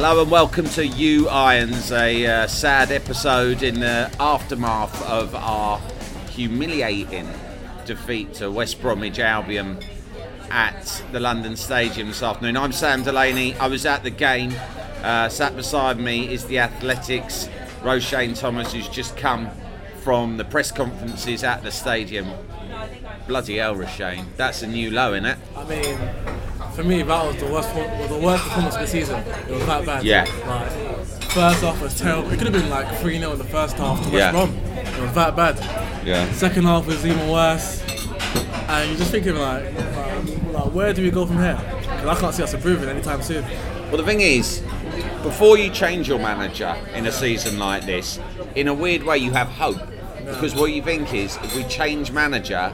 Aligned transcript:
Hello 0.00 0.22
and 0.22 0.30
welcome 0.30 0.66
to 0.66 0.86
You 0.86 1.28
Irons, 1.28 1.90
a 1.90 2.24
uh, 2.24 2.46
sad 2.46 2.92
episode 2.92 3.64
in 3.64 3.80
the 3.80 4.08
aftermath 4.20 5.02
of 5.08 5.34
our 5.34 5.80
humiliating 6.30 7.28
defeat 7.84 8.32
to 8.34 8.48
West 8.48 8.80
Bromwich 8.80 9.18
Albion 9.18 9.76
at 10.50 11.02
the 11.10 11.18
London 11.18 11.56
Stadium 11.56 12.06
this 12.06 12.22
afternoon. 12.22 12.56
I'm 12.56 12.70
Sam 12.70 13.02
Delaney. 13.02 13.56
I 13.56 13.66
was 13.66 13.84
at 13.86 14.04
the 14.04 14.10
game. 14.10 14.54
Uh, 15.02 15.28
sat 15.28 15.56
beside 15.56 15.98
me 15.98 16.32
is 16.32 16.44
the 16.44 16.58
Athletic's, 16.58 17.48
Roshane 17.82 18.38
Thomas, 18.38 18.72
who's 18.72 18.88
just 18.88 19.16
come 19.16 19.50
from 20.02 20.36
the 20.36 20.44
press 20.44 20.70
conferences 20.70 21.42
at 21.42 21.64
the 21.64 21.72
stadium. 21.72 22.30
Bloody 23.26 23.56
hell, 23.56 23.74
Roshane. 23.74 24.26
That's 24.36 24.62
a 24.62 24.68
new 24.68 24.92
low, 24.92 25.14
isn't 25.14 25.26
it? 25.26 25.38
I 25.56 25.64
mean, 25.64 25.98
for 26.78 26.84
me, 26.84 27.02
that 27.02 27.26
was 27.26 27.36
the 27.38 27.46
worst, 27.46 27.74
was 27.74 28.08
the 28.08 28.18
worst 28.18 28.44
performance 28.44 28.76
of 28.76 28.82
the 28.82 28.86
season. 28.86 29.18
It 29.18 29.50
was 29.50 29.66
that 29.66 29.84
bad. 29.84 30.04
Yeah. 30.04 30.20
Like, 30.46 30.70
first 31.32 31.60
half 31.60 31.82
was 31.82 31.98
terrible. 31.98 32.30
It 32.30 32.38
could 32.38 32.46
have 32.46 32.52
been 32.52 32.70
like 32.70 33.00
3 33.00 33.18
0 33.18 33.32
in 33.32 33.38
the 33.38 33.42
first 33.42 33.76
half 33.78 33.98
to 34.04 34.10
West 34.10 34.14
Yeah. 34.14 34.30
Brom. 34.30 34.54
It 34.54 35.00
was 35.00 35.12
that 35.14 35.34
bad. 35.34 35.58
Yeah. 36.06 36.30
Second 36.34 36.66
half 36.66 36.86
was 36.86 37.04
even 37.04 37.28
worse. 37.28 37.82
And 38.68 38.90
you're 38.90 38.98
just 38.98 39.10
thinking, 39.10 39.34
like, 39.34 39.74
like, 39.74 40.52
like, 40.52 40.72
where 40.72 40.92
do 40.92 41.02
we 41.02 41.10
go 41.10 41.26
from 41.26 41.38
here? 41.38 41.58
Because 41.80 42.16
I 42.16 42.20
can't 42.20 42.34
see 42.34 42.44
us 42.44 42.54
improving 42.54 42.88
anytime 42.88 43.22
soon. 43.22 43.42
Well, 43.88 43.96
the 43.96 44.04
thing 44.04 44.20
is, 44.20 44.60
before 45.24 45.58
you 45.58 45.70
change 45.70 46.06
your 46.06 46.20
manager 46.20 46.76
in 46.94 47.06
a 47.06 47.12
season 47.12 47.58
like 47.58 47.86
this, 47.86 48.20
in 48.54 48.68
a 48.68 48.74
weird 48.74 49.02
way, 49.02 49.18
you 49.18 49.32
have 49.32 49.48
hope. 49.48 49.80
Because 50.28 50.54
what 50.54 50.72
you 50.72 50.82
think 50.82 51.12
is, 51.14 51.36
if 51.36 51.54
we 51.56 51.64
change 51.64 52.12
manager, 52.12 52.72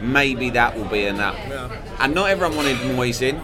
maybe 0.00 0.50
that 0.50 0.76
will 0.76 0.86
be 0.86 1.04
enough. 1.04 1.38
And 2.00 2.14
not 2.14 2.30
everyone 2.30 2.56
wanted 2.56 2.76
Moyes 2.78 3.22
in, 3.22 3.36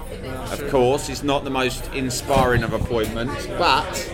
of 0.53 0.69
course. 0.71 1.09
It's 1.09 1.23
not 1.23 1.45
the 1.45 1.51
most 1.51 1.93
inspiring 1.95 2.63
of 2.63 2.73
appointments, 2.73 3.47
but 3.47 4.11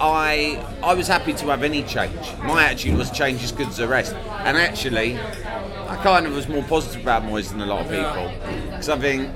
I 0.00 0.64
I 0.82 0.94
was 0.94 1.08
happy 1.08 1.32
to 1.34 1.46
have 1.46 1.62
any 1.62 1.82
change. 1.82 2.18
My 2.42 2.64
attitude 2.64 2.96
was 2.96 3.10
change 3.10 3.42
as 3.42 3.52
good 3.52 3.68
as 3.68 3.76
the 3.76 3.88
rest. 3.88 4.14
And 4.14 4.56
actually, 4.56 5.18
I 5.18 5.96
kind 6.02 6.26
of 6.26 6.34
was 6.34 6.48
more 6.48 6.62
positive 6.62 7.02
about 7.02 7.22
Moyes 7.24 7.50
than 7.50 7.60
a 7.60 7.66
lot 7.66 7.84
of 7.84 7.90
people. 7.90 8.30
Because 8.66 8.88
I 8.88 8.98
think 8.98 9.30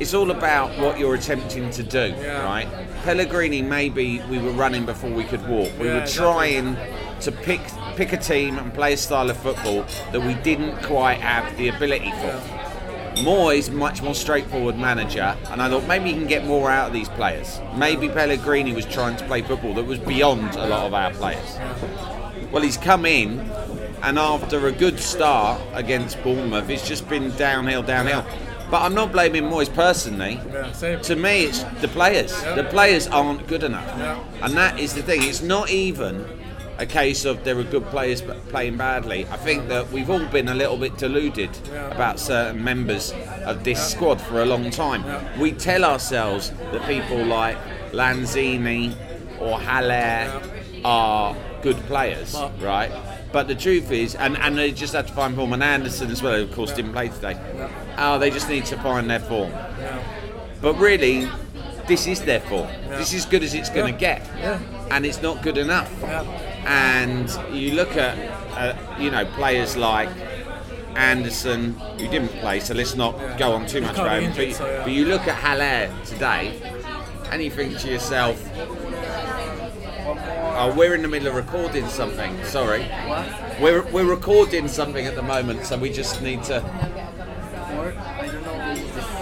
it's 0.00 0.14
all 0.14 0.30
about 0.30 0.76
what 0.78 0.98
you're 0.98 1.14
attempting 1.14 1.70
to 1.70 1.82
do, 1.82 2.14
right? 2.42 2.68
Pellegrini, 3.04 3.60
maybe 3.60 4.22
we 4.30 4.38
were 4.38 4.50
running 4.52 4.86
before 4.86 5.10
we 5.10 5.24
could 5.24 5.46
walk. 5.46 5.70
We 5.78 5.86
Yeah, 5.88 5.94
were 5.94 6.00
exactly. 6.00 6.24
trying 6.24 6.76
to 7.20 7.30
pick 7.32 7.60
pick 7.96 8.12
a 8.12 8.16
team 8.16 8.58
and 8.58 8.72
play 8.74 8.94
a 8.94 8.96
style 8.96 9.30
of 9.30 9.36
football 9.36 9.84
that 10.10 10.20
we 10.20 10.34
didn't 10.34 10.82
quite 10.82 11.20
have 11.20 11.56
the 11.58 11.68
ability 11.68 12.10
for. 12.12 12.40
Moyes, 13.22 13.58
is 13.58 13.70
much 13.70 14.02
more 14.02 14.14
straightforward 14.14 14.76
manager, 14.76 15.36
and 15.50 15.62
I 15.62 15.68
thought 15.68 15.86
maybe 15.86 16.10
you 16.10 16.16
can 16.16 16.26
get 16.26 16.44
more 16.44 16.70
out 16.70 16.88
of 16.88 16.92
these 16.92 17.08
players. 17.10 17.60
Maybe 17.76 18.08
Pellegrini 18.08 18.72
was 18.72 18.86
trying 18.86 19.16
to 19.18 19.24
play 19.26 19.42
football 19.42 19.74
that 19.74 19.84
was 19.84 19.98
beyond 20.00 20.56
a 20.56 20.66
lot 20.66 20.86
of 20.86 20.94
our 20.94 21.12
players. 21.12 21.58
Well, 22.50 22.62
he's 22.62 22.76
come 22.78 23.06
in, 23.06 23.38
and 24.02 24.18
after 24.18 24.66
a 24.66 24.72
good 24.72 24.98
start 24.98 25.60
against 25.74 26.20
Bournemouth, 26.24 26.68
it's 26.70 26.88
just 26.88 27.08
been 27.08 27.30
downhill, 27.36 27.82
downhill. 27.82 28.24
But 28.70 28.82
I'm 28.82 28.94
not 28.94 29.12
blaming 29.12 29.44
Moyes 29.44 29.72
personally. 29.72 30.40
Yeah. 30.52 30.98
To 30.98 31.16
me, 31.16 31.44
it's 31.44 31.62
the 31.80 31.88
players. 31.88 32.32
The 32.54 32.64
players 32.64 33.06
aren't 33.08 33.46
good 33.46 33.62
enough, 33.62 33.86
Yeah. 33.98 34.18
and 34.42 34.54
that 34.56 34.78
is 34.80 34.94
the 34.94 35.02
thing. 35.02 35.22
It's 35.22 35.42
not 35.42 35.70
even 35.70 36.24
a 36.78 36.86
case 36.86 37.24
of 37.24 37.44
there 37.44 37.56
are 37.56 37.62
good 37.62 37.86
players 37.86 38.20
but 38.20 38.48
playing 38.48 38.76
badly. 38.76 39.26
I 39.30 39.36
think 39.36 39.68
that 39.68 39.92
we've 39.92 40.10
all 40.10 40.24
been 40.26 40.48
a 40.48 40.54
little 40.54 40.76
bit 40.76 40.96
deluded 40.98 41.50
Yeah. 41.72 41.88
about 41.90 42.18
certain 42.18 42.64
members 42.64 43.14
of 43.44 43.62
this 43.62 43.80
squad 43.92 44.20
for 44.20 44.42
a 44.42 44.44
long 44.46 44.70
time. 44.70 45.04
Yeah. 45.06 45.20
We 45.38 45.52
tell 45.52 45.84
ourselves 45.84 46.50
that 46.72 46.84
people 46.88 47.24
like 47.24 47.56
Lanzini 47.92 48.94
or 49.38 49.60
Haller 49.60 50.42
are 50.84 51.36
good 51.62 51.76
players, 51.86 52.36
right? 52.60 52.90
But 53.34 53.48
the 53.48 53.56
truth 53.56 53.90
is, 53.90 54.14
and, 54.14 54.36
and 54.36 54.56
they 54.56 54.70
just 54.70 54.92
had 54.92 55.08
to 55.08 55.12
find 55.12 55.34
form, 55.34 55.52
and 55.54 55.60
Anderson 55.60 56.08
as 56.12 56.22
well, 56.22 56.36
who 56.36 56.44
of 56.44 56.52
course, 56.52 56.72
didn't 56.72 56.92
play 56.92 57.08
today. 57.08 57.36
Oh, 57.98 58.16
they 58.16 58.30
just 58.30 58.48
need 58.48 58.64
to 58.66 58.76
find 58.76 59.10
their 59.10 59.18
form. 59.18 59.52
But 60.62 60.74
really, 60.74 61.28
this 61.88 62.06
is 62.06 62.20
their 62.22 62.38
form. 62.38 62.68
This 62.90 63.12
is 63.12 63.24
as 63.24 63.26
good 63.26 63.42
as 63.42 63.52
it's 63.52 63.70
going 63.70 63.92
to 63.92 63.98
get, 63.98 64.24
and 64.92 65.04
it's 65.04 65.20
not 65.20 65.42
good 65.42 65.58
enough. 65.58 65.90
And 66.64 67.28
you 67.52 67.74
look 67.74 67.96
at, 67.96 68.16
uh, 68.56 69.02
you 69.02 69.10
know, 69.10 69.24
players 69.24 69.76
like 69.76 70.10
Anderson, 70.94 71.72
who 71.98 72.06
didn't 72.06 72.28
play, 72.38 72.60
so 72.60 72.72
let's 72.72 72.94
not 72.94 73.18
go 73.36 73.50
on 73.50 73.66
too 73.66 73.80
much 73.80 73.98
about 73.98 74.22
him. 74.22 74.32
But, 74.36 74.54
so, 74.54 74.82
but 74.84 74.92
you 74.92 75.06
look 75.06 75.26
at 75.26 75.34
Haller 75.34 75.92
today, 76.04 76.62
and 77.32 77.42
you 77.42 77.50
think 77.50 77.80
to 77.80 77.90
yourself, 77.90 78.40
Oh, 80.06 80.74
we're 80.76 80.94
in 80.94 81.00
the 81.00 81.08
middle 81.08 81.28
of 81.28 81.34
recording 81.34 81.88
something. 81.88 82.44
Sorry. 82.44 82.86
We're, 83.60 83.82
we're 83.90 84.04
recording 84.04 84.68
something 84.68 85.06
at 85.06 85.14
the 85.14 85.22
moment, 85.22 85.64
so 85.64 85.78
we 85.78 85.90
just 85.90 86.20
need 86.20 86.42
to. 86.44 86.62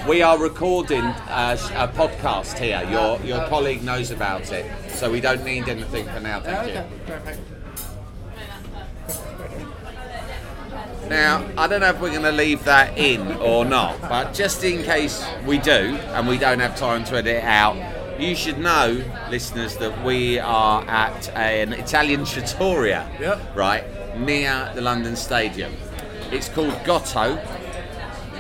We 0.09 0.23
are 0.23 0.37
recording 0.37 1.05
a, 1.05 1.57
a 1.75 1.89
podcast 1.89 2.59
here. 2.59 2.83
Your 2.91 3.21
your 3.21 3.47
colleague 3.47 3.85
knows 3.85 4.11
about 4.11 4.51
it, 4.51 4.67
so 4.91 5.09
we 5.09 5.21
don't 5.21 5.45
need 5.45 5.69
anything 5.69 6.07
for 6.07 6.19
now. 6.19 6.41
Thank 6.41 6.75
you. 6.75 6.83
Now, 11.09 11.49
I 11.57 11.69
don't 11.69 11.81
know 11.81 11.91
if 11.91 12.01
we're 12.01 12.11
going 12.11 12.23
to 12.23 12.33
leave 12.33 12.65
that 12.65 12.97
in 12.97 13.37
or 13.37 13.65
not, 13.65 14.01
but 14.01 14.33
just 14.33 14.65
in 14.65 14.83
case 14.83 15.25
we 15.47 15.59
do 15.59 15.71
and 15.71 16.27
we 16.27 16.39
don't 16.39 16.59
have 16.59 16.75
time 16.77 17.05
to 17.05 17.17
edit 17.17 17.37
it 17.37 17.45
out, 17.45 17.77
you 18.23 18.37
should 18.37 18.59
know, 18.59 19.03
listeners, 19.31 19.77
that 19.79 20.05
we 20.05 20.39
are 20.39 20.83
at 20.89 21.29
an 21.35 21.73
Italian 21.73 22.25
trattoria, 22.25 23.09
Yep. 23.21 23.57
right, 23.57 23.85
near 24.19 24.71
the 24.75 24.81
London 24.81 25.17
Stadium. 25.17 25.73
It's 26.31 26.49
called 26.49 26.75
Gotto. 26.85 27.39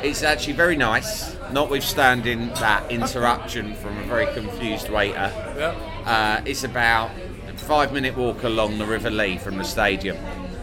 It's 0.02 0.22
actually 0.22 0.54
very 0.54 0.76
nice, 0.76 1.36
notwithstanding 1.52 2.48
that 2.54 2.90
interruption 2.90 3.74
from 3.74 3.98
a 3.98 4.02
very 4.04 4.26
confused 4.34 4.88
waiter. 4.88 5.32
Yeah. 5.58 5.74
Uh, 6.06 6.42
it's 6.44 6.64
about 6.64 7.10
a 7.52 7.56
five 7.58 7.92
minute 7.92 8.16
walk 8.16 8.44
along 8.44 8.78
the 8.78 8.86
River 8.86 9.10
Lee 9.10 9.36
from 9.38 9.58
the 9.58 9.64
stadium. 9.64 10.16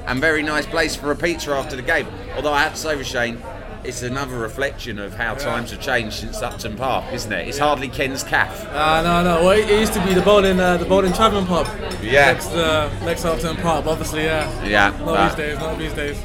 And 0.07 0.19
very 0.19 0.41
nice 0.43 0.65
place 0.65 0.95
for 0.95 1.11
a 1.11 1.15
pizza 1.15 1.51
after 1.51 1.75
the 1.75 1.81
game. 1.83 2.07
Although 2.35 2.53
I 2.53 2.63
have 2.63 2.73
to 2.73 2.79
say, 2.79 3.03
Shane, 3.03 3.37
it's 3.83 4.01
another 4.01 4.37
reflection 4.37 4.99
of 4.99 5.15
how 5.15 5.33
times 5.35 5.71
have 5.71 5.79
changed 5.81 6.17
since 6.17 6.41
Upton 6.41 6.75
Park, 6.75 7.13
isn't 7.13 7.31
it? 7.31 7.47
It's 7.47 7.57
hardly 7.57 7.87
Ken's 7.87 8.23
calf. 8.23 8.67
Uh, 8.67 9.01
no, 9.01 9.23
no. 9.23 9.45
Well, 9.45 9.57
it, 9.57 9.69
used 9.69 9.93
to 9.93 10.05
be 10.05 10.13
the 10.13 10.21
Boleyn, 10.21 10.59
uh, 10.59 10.77
the 10.77 10.85
Boleyn 10.85 11.13
Tavern 11.13 11.45
pub. 11.45 11.67
Yeah. 12.01 12.31
Next, 12.33 12.47
uh, 12.49 12.91
next 13.05 13.25
Upton 13.25 13.55
Park. 13.57 13.85
Obviously, 13.85 14.23
yeah. 14.23 14.65
Yeah, 14.65 14.89
Not 14.89 15.05
but- 15.05 15.27
these 15.29 15.37
days. 15.37 15.59
Not 15.59 15.77
these 15.79 15.93
days. 15.93 16.17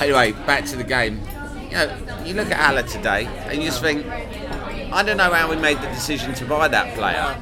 Anyway, 0.00 0.32
back 0.46 0.64
to 0.66 0.76
the 0.76 0.84
game. 0.84 1.20
You 1.64 1.70
know, 1.72 1.98
you 2.24 2.34
look 2.34 2.50
at 2.50 2.58
Haller 2.58 2.82
today 2.82 3.26
and 3.26 3.58
you 3.58 3.68
just 3.68 3.80
think, 3.80 4.06
I 4.06 5.02
don't 5.02 5.16
know 5.16 5.32
how 5.32 5.50
we 5.50 5.56
made 5.56 5.78
the 5.78 5.88
decision 5.88 6.32
to 6.34 6.44
buy 6.44 6.68
that 6.68 6.94
player. 6.94 7.36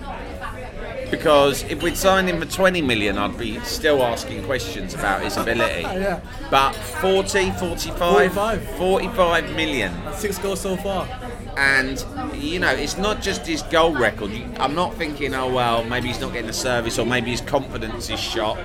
Because 1.11 1.63
if 1.65 1.83
we'd 1.83 1.97
signed 1.97 2.29
him 2.29 2.41
for 2.41 2.47
20 2.47 2.83
million, 2.83 3.19
I'd 3.19 3.39
be 3.39 3.59
still 3.61 4.03
asking 4.03 4.45
questions 4.45 4.95
about 4.95 5.23
his 5.23 5.37
ability. 5.37 5.85
Oh, 5.85 5.99
yeah. 5.99 6.21
But 6.51 6.75
40, 6.75 7.51
45, 7.53 8.33
45. 8.33 8.77
45 8.77 9.57
million. 9.57 9.93
Six 10.15 10.39
goals 10.39 10.61
so 10.61 10.77
far. 10.77 11.09
And, 11.57 12.05
you 12.35 12.59
know, 12.59 12.71
it's 12.71 12.99
not 12.99 13.23
just 13.23 13.47
his 13.47 13.63
goal 13.63 13.95
record. 13.95 14.33
I'm 14.59 14.75
not 14.75 14.95
thinking, 14.95 15.35
oh, 15.35 15.53
well, 15.53 15.85
maybe 15.85 16.09
he's 16.09 16.21
not 16.21 16.33
getting 16.33 16.49
the 16.49 16.53
service 16.53 16.99
or 16.99 17.07
maybe 17.07 17.31
his 17.31 17.41
confidence 17.41 18.11
is 18.11 18.19
shot. 18.19 18.59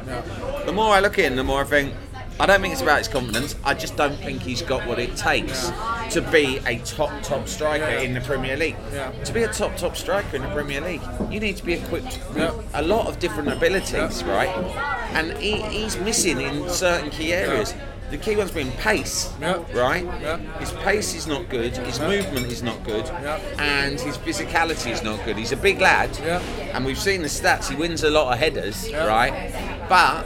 The 0.65 0.71
more 0.71 0.94
I 0.94 1.00
look 1.00 1.19
at 1.19 1.25
him, 1.25 1.35
the 1.35 1.44
more 1.44 1.62
I 1.62 1.65
think, 1.65 1.94
I 2.39 2.45
don't 2.45 2.62
think 2.62 2.71
it's 2.71 2.81
about 2.81 3.00
his 3.00 3.07
confidence. 3.09 3.56
I 3.65 3.74
just 3.74 3.97
don't 3.97 4.15
think 4.15 4.41
he's 4.41 4.62
got 4.62 4.88
what 4.88 4.97
it 4.97 5.15
takes 5.18 5.71
to 6.12 6.21
be 6.31 6.59
a 6.65 6.80
top, 6.80 7.12
top 7.21 7.47
striker 7.50 7.83
Yeah. 7.89 8.00
in 8.00 8.13
the 8.13 8.21
Premier 8.21 8.56
League. 8.56 8.77
Yeah. 8.94 9.12
To 9.25 9.33
be 9.33 9.44
a 9.44 9.50
top, 9.51 9.75
top 9.75 9.97
striker 9.97 10.38
in 10.38 10.44
the 10.44 10.47
Premier 10.50 10.80
League, 10.80 11.01
you 11.30 11.39
need 11.41 11.57
to 11.57 11.65
be 11.65 11.74
equipped 11.74 12.18
with 12.30 12.38
Yeah. 12.38 12.51
a 12.74 12.81
lot 12.81 13.07
of 13.07 13.19
different 13.19 13.51
abilities, 13.51 14.24
right? 14.24 14.50
And 15.13 15.38
he, 15.38 15.57
he's 15.63 15.97
missing 15.97 16.39
in 16.39 16.69
certain 16.69 17.09
key 17.09 17.33
areas. 17.33 17.74
The 18.09 18.18
key 18.18 18.36
one's 18.38 18.50
being 18.51 18.71
pace, 18.71 19.30
right? 19.74 20.03
His 20.59 20.71
pace 20.71 21.13
is 21.13 21.27
not 21.27 21.47
good, 21.50 21.75
his 21.77 22.00
movement 22.00 22.47
is 22.51 22.63
not 22.63 22.83
good, 22.83 23.06
and 23.59 24.00
his 24.00 24.18
physicality 24.18 24.92
is 24.92 25.03
not 25.03 25.24
good. 25.25 25.38
He's 25.38 25.51
a 25.51 25.57
big 25.57 25.80
lad, 25.80 26.18
and 26.74 26.85
we've 26.85 26.97
seen 26.97 27.21
the 27.21 27.27
stats. 27.27 27.69
He 27.69 27.75
wins 27.75 28.03
a 28.03 28.09
lot 28.09 28.33
of 28.33 28.39
headers, 28.39 28.92
right? 28.94 29.53
But 29.88 30.25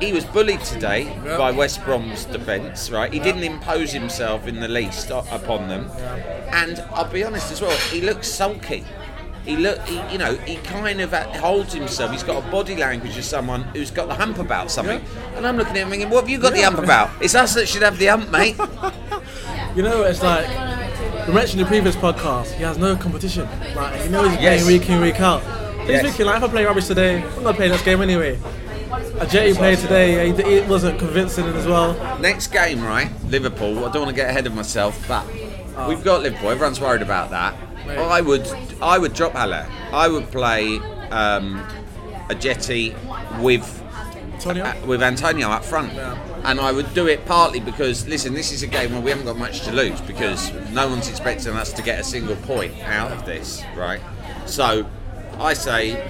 he 0.00 0.12
was 0.12 0.24
bullied 0.24 0.60
today 0.60 1.16
by 1.38 1.50
West 1.50 1.84
Brom's 1.84 2.24
defence, 2.26 2.90
right? 2.90 3.12
He 3.12 3.18
didn't 3.18 3.42
impose 3.44 3.92
himself 3.92 4.46
in 4.46 4.60
the 4.60 4.68
least 4.68 5.10
upon 5.10 5.68
them, 5.68 5.90
and 6.50 6.80
I'll 6.92 7.10
be 7.10 7.24
honest 7.24 7.52
as 7.52 7.60
well. 7.60 7.76
He 7.90 8.00
looks 8.00 8.28
sulky. 8.28 8.84
He 9.44 9.58
look, 9.58 9.78
he, 9.86 10.00
you 10.10 10.16
know, 10.16 10.36
he 10.46 10.56
kind 10.56 11.02
of 11.02 11.12
holds 11.12 11.74
himself. 11.74 12.10
He's 12.12 12.22
got 12.22 12.42
a 12.42 12.50
body 12.50 12.76
language 12.76 13.18
of 13.18 13.24
someone 13.24 13.62
who's 13.74 13.90
got 13.90 14.08
the 14.08 14.14
hump 14.14 14.38
about 14.38 14.70
something. 14.70 15.02
And 15.36 15.46
I'm 15.46 15.58
looking 15.58 15.76
at 15.76 15.82
him 15.82 15.90
thinking, 15.90 16.08
what 16.08 16.22
have 16.22 16.30
you 16.30 16.38
got 16.38 16.54
the 16.54 16.62
hump 16.62 16.78
about? 16.78 17.10
It's 17.20 17.34
us 17.34 17.52
that 17.54 17.68
should 17.68 17.82
have 17.82 17.98
the 17.98 18.06
hump, 18.06 18.30
mate. 18.30 18.56
You 19.76 19.82
know, 19.82 20.04
it's 20.04 20.22
like 20.22 20.46
we 21.26 21.34
mentioned 21.34 21.60
in 21.60 21.64
the 21.66 21.68
previous 21.68 21.96
podcast, 21.96 22.52
he 22.52 22.62
has 22.62 22.78
no 22.78 22.94
competition. 22.94 23.48
Like 23.74 24.00
he 24.02 24.08
knows 24.08 24.30
he's 24.30 24.40
Yes. 24.40 24.62
playing 24.62 24.80
week 24.80 24.88
in, 24.88 25.00
week 25.00 25.20
out. 25.20 25.42
He's 25.80 25.88
Yes. 25.90 26.02
thinking 26.02 26.26
like, 26.26 26.36
if 26.36 26.44
I 26.44 26.48
play 26.48 26.64
rubbish 26.64 26.86
today, 26.86 27.24
I'm 27.36 27.42
not 27.42 27.56
playing 27.56 27.72
this 27.72 27.82
game 27.82 28.00
anyway. 28.00 28.38
A 29.20 29.26
Jetty 29.26 29.54
played 29.54 29.78
today, 29.78 30.32
he 30.32 30.68
wasn't 30.68 30.98
convincing 30.98 31.46
as 31.46 31.66
well. 31.66 31.94
Next 32.20 32.48
game, 32.48 32.82
right? 32.82 33.10
Liverpool. 33.24 33.84
I 33.84 33.90
don't 33.90 34.02
want 34.02 34.10
to 34.10 34.14
get 34.14 34.30
ahead 34.30 34.46
of 34.46 34.54
myself, 34.54 35.02
but 35.08 35.26
we've 35.88 36.04
got 36.04 36.22
Liverpool. 36.22 36.50
Everyone's 36.50 36.80
worried 36.80 37.02
about 37.02 37.30
that. 37.30 37.56
Mate. 37.86 37.98
I 37.98 38.20
would, 38.20 38.46
I 38.80 38.98
would 38.98 39.12
drop 39.12 39.32
Haller. 39.32 39.66
I 39.92 40.08
would 40.08 40.30
play 40.30 40.78
um, 41.10 41.64
Ajeti 42.28 42.94
with 43.42 43.82
Antonio? 44.32 44.64
uh, 44.64 44.74
with 44.86 45.02
Antonio 45.02 45.48
up 45.48 45.64
front. 45.64 45.92
Yeah. 45.92 46.18
And 46.44 46.60
I 46.60 46.72
would 46.72 46.92
do 46.94 47.08
it 47.08 47.24
partly 47.26 47.60
because, 47.60 48.06
listen, 48.06 48.32
this 48.34 48.52
is 48.52 48.62
a 48.62 48.66
game 48.66 48.92
where 48.92 49.00
we 49.00 49.10
haven't 49.10 49.26
got 49.26 49.36
much 49.36 49.62
to 49.62 49.72
lose 49.72 50.00
because 50.02 50.52
no 50.70 50.88
one's 50.88 51.08
expecting 51.08 51.54
us 51.54 51.72
to 51.72 51.82
get 51.82 51.98
a 51.98 52.04
single 52.04 52.36
point 52.36 52.78
out 52.82 53.10
of 53.12 53.26
this, 53.26 53.62
right? 53.76 54.00
So 54.46 54.86
I 55.38 55.54
say, 55.54 56.08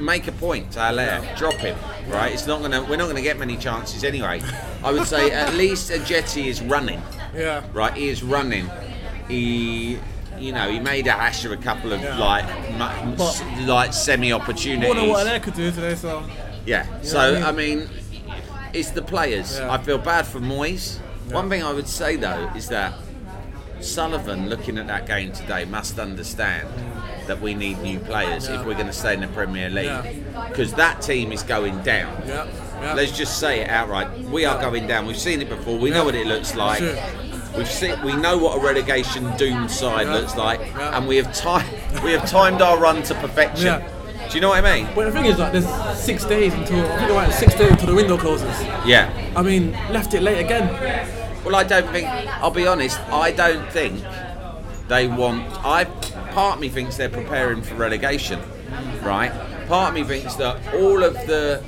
make 0.00 0.26
a 0.26 0.32
point 0.32 0.72
to 0.72 0.80
Haller, 0.80 1.20
drop 1.36 1.54
him, 1.54 1.76
right? 2.08 2.32
It's 2.32 2.46
not 2.46 2.60
gonna, 2.62 2.82
we're 2.82 2.96
not 2.96 3.06
gonna 3.08 3.22
get 3.22 3.38
many 3.38 3.56
chances 3.56 4.04
anyway. 4.04 4.40
I 4.82 4.92
would 4.92 5.06
say 5.06 5.30
at 5.30 5.54
least 5.54 5.90
Ajeti 5.90 6.46
is 6.46 6.62
running, 6.62 7.00
Yeah. 7.34 7.64
right? 7.72 7.94
He 7.94 8.08
is 8.08 8.22
running. 8.22 8.68
He. 9.28 9.98
You 10.38 10.52
know, 10.52 10.70
he 10.70 10.80
made 10.80 11.06
a 11.06 11.12
hash 11.12 11.44
of 11.44 11.52
a 11.52 11.56
couple 11.58 11.92
of 11.92 12.00
like, 12.18 12.46
mu- 12.72 13.14
But- 13.14 13.44
like 13.66 13.92
semi 13.92 14.32
opportunities. 14.32 14.94
Than 14.94 15.08
what 15.10 15.26
Alaire 15.26 15.42
could 15.42 15.52
do 15.52 15.70
today, 15.70 15.94
so 15.94 16.24
Yeah. 16.64 16.86
So 17.02 17.18
I 17.18 17.48
I 17.50 17.52
mean, 17.52 17.90
it's 18.72 18.90
the 18.90 19.02
players. 19.02 19.58
Yeah. 19.58 19.70
I 19.70 19.76
feel 19.76 19.98
bad 19.98 20.26
for 20.26 20.40
Moyes. 20.40 20.96
One 21.30 21.50
thing 21.50 21.62
I 21.62 21.74
would 21.74 21.88
say 21.88 22.16
though 22.16 22.50
is 22.56 22.68
that 22.68 22.94
Sullivan, 23.80 24.48
looking 24.48 24.78
at 24.78 24.86
that 24.86 25.06
game 25.06 25.32
today, 25.32 25.66
must 25.66 25.98
understand 25.98 26.68
mm. 26.68 26.89
That 27.30 27.40
we 27.40 27.54
need 27.54 27.78
new 27.80 28.00
players 28.00 28.48
Yeah. 28.48 28.58
if 28.60 28.66
we're 28.66 28.74
going 28.74 28.88
to 28.88 28.92
stay 28.92 29.14
in 29.14 29.20
the 29.20 29.28
Premier 29.28 29.70
League 29.70 30.24
because 30.48 30.72
that 30.74 31.00
team 31.00 31.30
is 31.30 31.44
going 31.44 31.80
down. 31.82 32.12
yeah. 32.26 32.46
yeah. 32.82 32.94
Let's 32.94 33.16
just 33.16 33.38
say 33.38 33.60
it 33.60 33.70
outright. 33.70 34.08
We 34.36 34.44
are 34.44 34.60
going 34.60 34.88
down. 34.88 35.06
We've 35.06 35.16
seen 35.16 35.40
it 35.40 35.48
before. 35.48 35.78
We 35.78 35.90
know 35.90 36.04
what 36.04 36.16
it 36.16 36.26
looks 36.26 36.56
like. 36.56 36.80
Sure. 36.80 36.96
We've 37.56 37.70
seen, 37.70 38.02
we 38.02 38.14
know 38.16 38.36
what 38.36 38.58
a 38.58 38.60
relegation 38.60 39.30
doomed 39.36 39.70
side 39.70 40.08
Yeah. 40.08 40.14
looks 40.14 40.34
like, 40.36 40.58
Yeah. 40.60 40.96
and 40.98 41.06
we 41.06 41.16
have 41.18 41.32
time. 41.32 41.66
We 42.02 42.10
have 42.12 42.28
timed 42.28 42.62
our 42.62 42.78
run 42.78 43.02
to 43.04 43.14
perfection. 43.14 43.66
Yeah. 43.66 43.88
Do 44.28 44.34
you 44.34 44.40
know 44.40 44.48
what 44.48 44.64
I 44.64 44.74
mean? 44.76 44.88
But 44.96 45.04
the 45.04 45.12
thing 45.12 45.26
is, 45.26 45.38
like, 45.38 45.52
there's 45.52 45.68
six 45.98 46.24
days 46.24 46.52
until 46.54 46.80
I 46.84 46.96
think 46.98 47.10
about 47.12 47.32
six 47.32 47.54
days 47.54 47.70
until 47.70 47.86
the 47.86 47.94
window 47.94 48.16
closes. 48.18 48.60
Yeah. 48.84 49.08
I 49.36 49.42
mean, 49.42 49.72
left 49.90 50.14
it 50.14 50.22
late 50.22 50.40
again. 50.44 50.66
Well, 51.44 51.54
I 51.54 51.62
don't 51.64 51.88
think. 51.90 52.08
I'll 52.42 52.50
be 52.50 52.66
honest. 52.66 52.98
I 53.12 53.30
don't 53.30 53.66
think 53.70 54.02
they 54.90 55.06
want. 55.06 55.46
I 55.64 55.84
part 56.34 56.56
of 56.56 56.60
me 56.60 56.68
thinks 56.68 56.96
they're 56.96 57.08
preparing 57.08 57.62
for 57.62 57.76
relegation, 57.76 58.40
right? 59.02 59.32
Part 59.68 59.90
of 59.90 59.94
me 59.94 60.02
thinks 60.04 60.34
that 60.34 60.74
all 60.74 61.02
of 61.04 61.14
the 61.28 61.62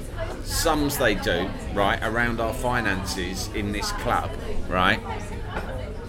sums 0.45 0.99
they 0.99 1.15
do, 1.15 1.49
right, 1.73 2.01
around 2.03 2.41
our 2.41 2.53
finances 2.53 3.49
in 3.55 3.71
this 3.71 3.93
club, 3.93 4.29
right, 4.69 4.99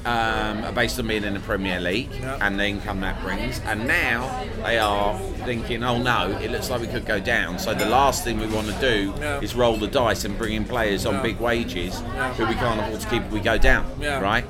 um, 0.06 0.64
are 0.66 0.72
based 0.74 1.00
on 1.00 1.08
being 1.08 1.24
in 1.24 1.36
the 1.36 1.40
Premier 1.40 1.80
League 1.80 2.10
Yeah. 2.20 2.40
and 2.42 2.60
the 2.60 2.66
income 2.66 3.02
that 3.02 3.22
brings. 3.22 3.62
And 3.66 3.88
now 3.88 4.28
they 4.64 4.80
are 4.80 5.18
thinking, 5.46 5.84
oh 5.84 6.00
no, 6.00 6.32
it 6.42 6.50
looks 6.52 6.72
like 6.72 6.82
we 6.82 6.88
could 6.88 7.06
go 7.06 7.20
down. 7.20 7.60
So 7.60 7.76
the 7.76 7.86
last 7.86 8.24
thing 8.24 8.40
we 8.40 8.48
want 8.48 8.68
to 8.68 8.74
do 8.82 9.14
Yeah. 9.22 9.40
is 9.40 9.54
roll 9.56 9.78
the 9.78 9.88
dice 9.88 10.26
and 10.26 10.36
bring 10.36 10.56
in 10.56 10.66
players 10.66 11.06
on 11.06 11.14
Yeah. 11.16 11.22
big 11.22 11.40
wages 11.40 12.02
Yeah. 12.16 12.34
who 12.34 12.48
we 12.48 12.56
can't 12.56 12.80
afford 12.82 13.02
to 13.02 13.08
keep 13.08 13.22
if 13.24 13.32
we 13.32 13.40
go 13.40 13.60
down. 13.60 13.86
Right? 14.02 14.46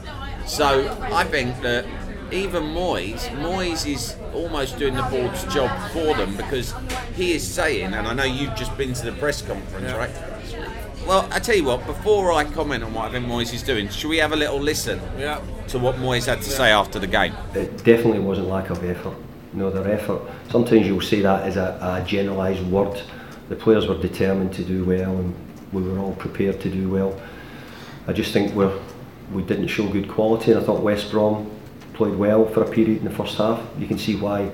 So 0.45 0.98
I 1.12 1.24
think 1.25 1.62
that 1.62 1.86
even 2.33 2.63
Moyes, 2.63 3.27
Moyes 3.39 3.85
is 3.91 4.15
almost 4.33 4.77
doing 4.80 4.95
the 4.95 5.03
board's 5.03 5.44
job 5.53 5.69
for 5.91 6.15
them 6.15 6.35
because 6.35 6.74
he 7.15 7.33
is 7.33 7.47
saying, 7.47 7.94
and 7.94 8.07
I 8.07 8.13
know 8.13 8.24
you've 8.24 8.56
just 8.56 8.75
been 8.77 8.94
to 8.94 9.06
the 9.06 9.12
press 9.13 9.41
conference, 9.41 9.85
Yeah. 9.85 9.97
right? 9.97 10.09
Well, 11.07 11.27
I 11.31 11.39
tell 11.39 11.56
you 11.56 11.65
what, 11.65 11.85
before 11.85 12.31
I 12.31 12.45
comment 12.45 12.83
on 12.83 12.94
what 12.94 13.06
I 13.06 13.12
think 13.12 13.25
Moyes 13.27 13.53
is 13.53 13.62
doing, 13.62 13.89
should 13.89 14.09
we 14.09 14.18
have 14.18 14.31
a 14.31 14.35
little 14.35 14.59
listen 14.59 15.00
Yeah. 15.19 15.41
to 15.68 15.77
what 15.80 15.95
Moyes 15.97 16.25
had 16.25 16.41
to 16.41 16.50
say 16.50 16.71
after 16.71 16.97
the 16.97 17.07
game? 17.07 17.33
It 17.53 17.83
definitely 17.83 18.19
wasn't 18.19 18.47
lack 18.50 18.69
of 18.69 18.83
effort. 18.89 19.13
No, 19.53 19.69
their 19.69 19.88
effort. 19.94 20.21
Sometimes 20.50 20.88
you'll 20.88 21.01
see 21.01 21.21
that 21.21 21.44
as 21.44 21.57
a, 21.57 21.77
a 22.01 22.03
generalised 22.07 22.65
word. 22.71 23.00
The 23.50 23.56
players 23.56 23.85
were 23.88 23.97
determined 23.97 24.53
to 24.53 24.63
do 24.63 24.83
well, 24.85 25.12
and 25.12 25.35
we 25.71 25.83
were 25.83 26.00
all 26.00 26.13
prepared 26.13 26.59
to 26.62 26.69
do 26.69 26.89
well. 26.89 27.19
I 28.07 28.13
just 28.13 28.33
think 28.33 28.53
we're 28.56 28.71
we 29.31 29.41
didn't 29.41 29.68
show 29.68 29.88
good 29.88 30.07
quality, 30.09 30.51
and 30.51 30.59
I 30.59 30.63
thought 30.63 30.81
West 30.81 31.09
Brom 31.12 31.50
played 31.94 32.16
well 32.16 32.45
for 32.45 32.63
a 32.63 32.69
period 32.69 33.00
in 33.00 33.06
the 33.06 33.10
first 33.10 33.38
half. 33.38 33.62
You 33.78 33.88
can 33.88 33.98
see 33.98 34.16
why, 34.16 34.51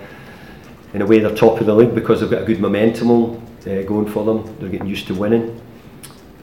in 0.93 1.01
a 1.01 1.05
way, 1.05 1.19
they're 1.19 1.35
top 1.35 1.59
of 1.59 1.65
the 1.65 1.75
league 1.75 1.95
because 1.95 2.21
they've 2.21 2.29
got 2.29 2.43
a 2.43 2.45
good 2.45 2.59
momentum 2.59 3.09
uh, 3.11 3.81
going 3.83 4.07
for 4.07 4.23
them. 4.25 4.55
They're 4.59 4.69
getting 4.69 4.87
used 4.87 5.07
to 5.07 5.15
winning, 5.15 5.61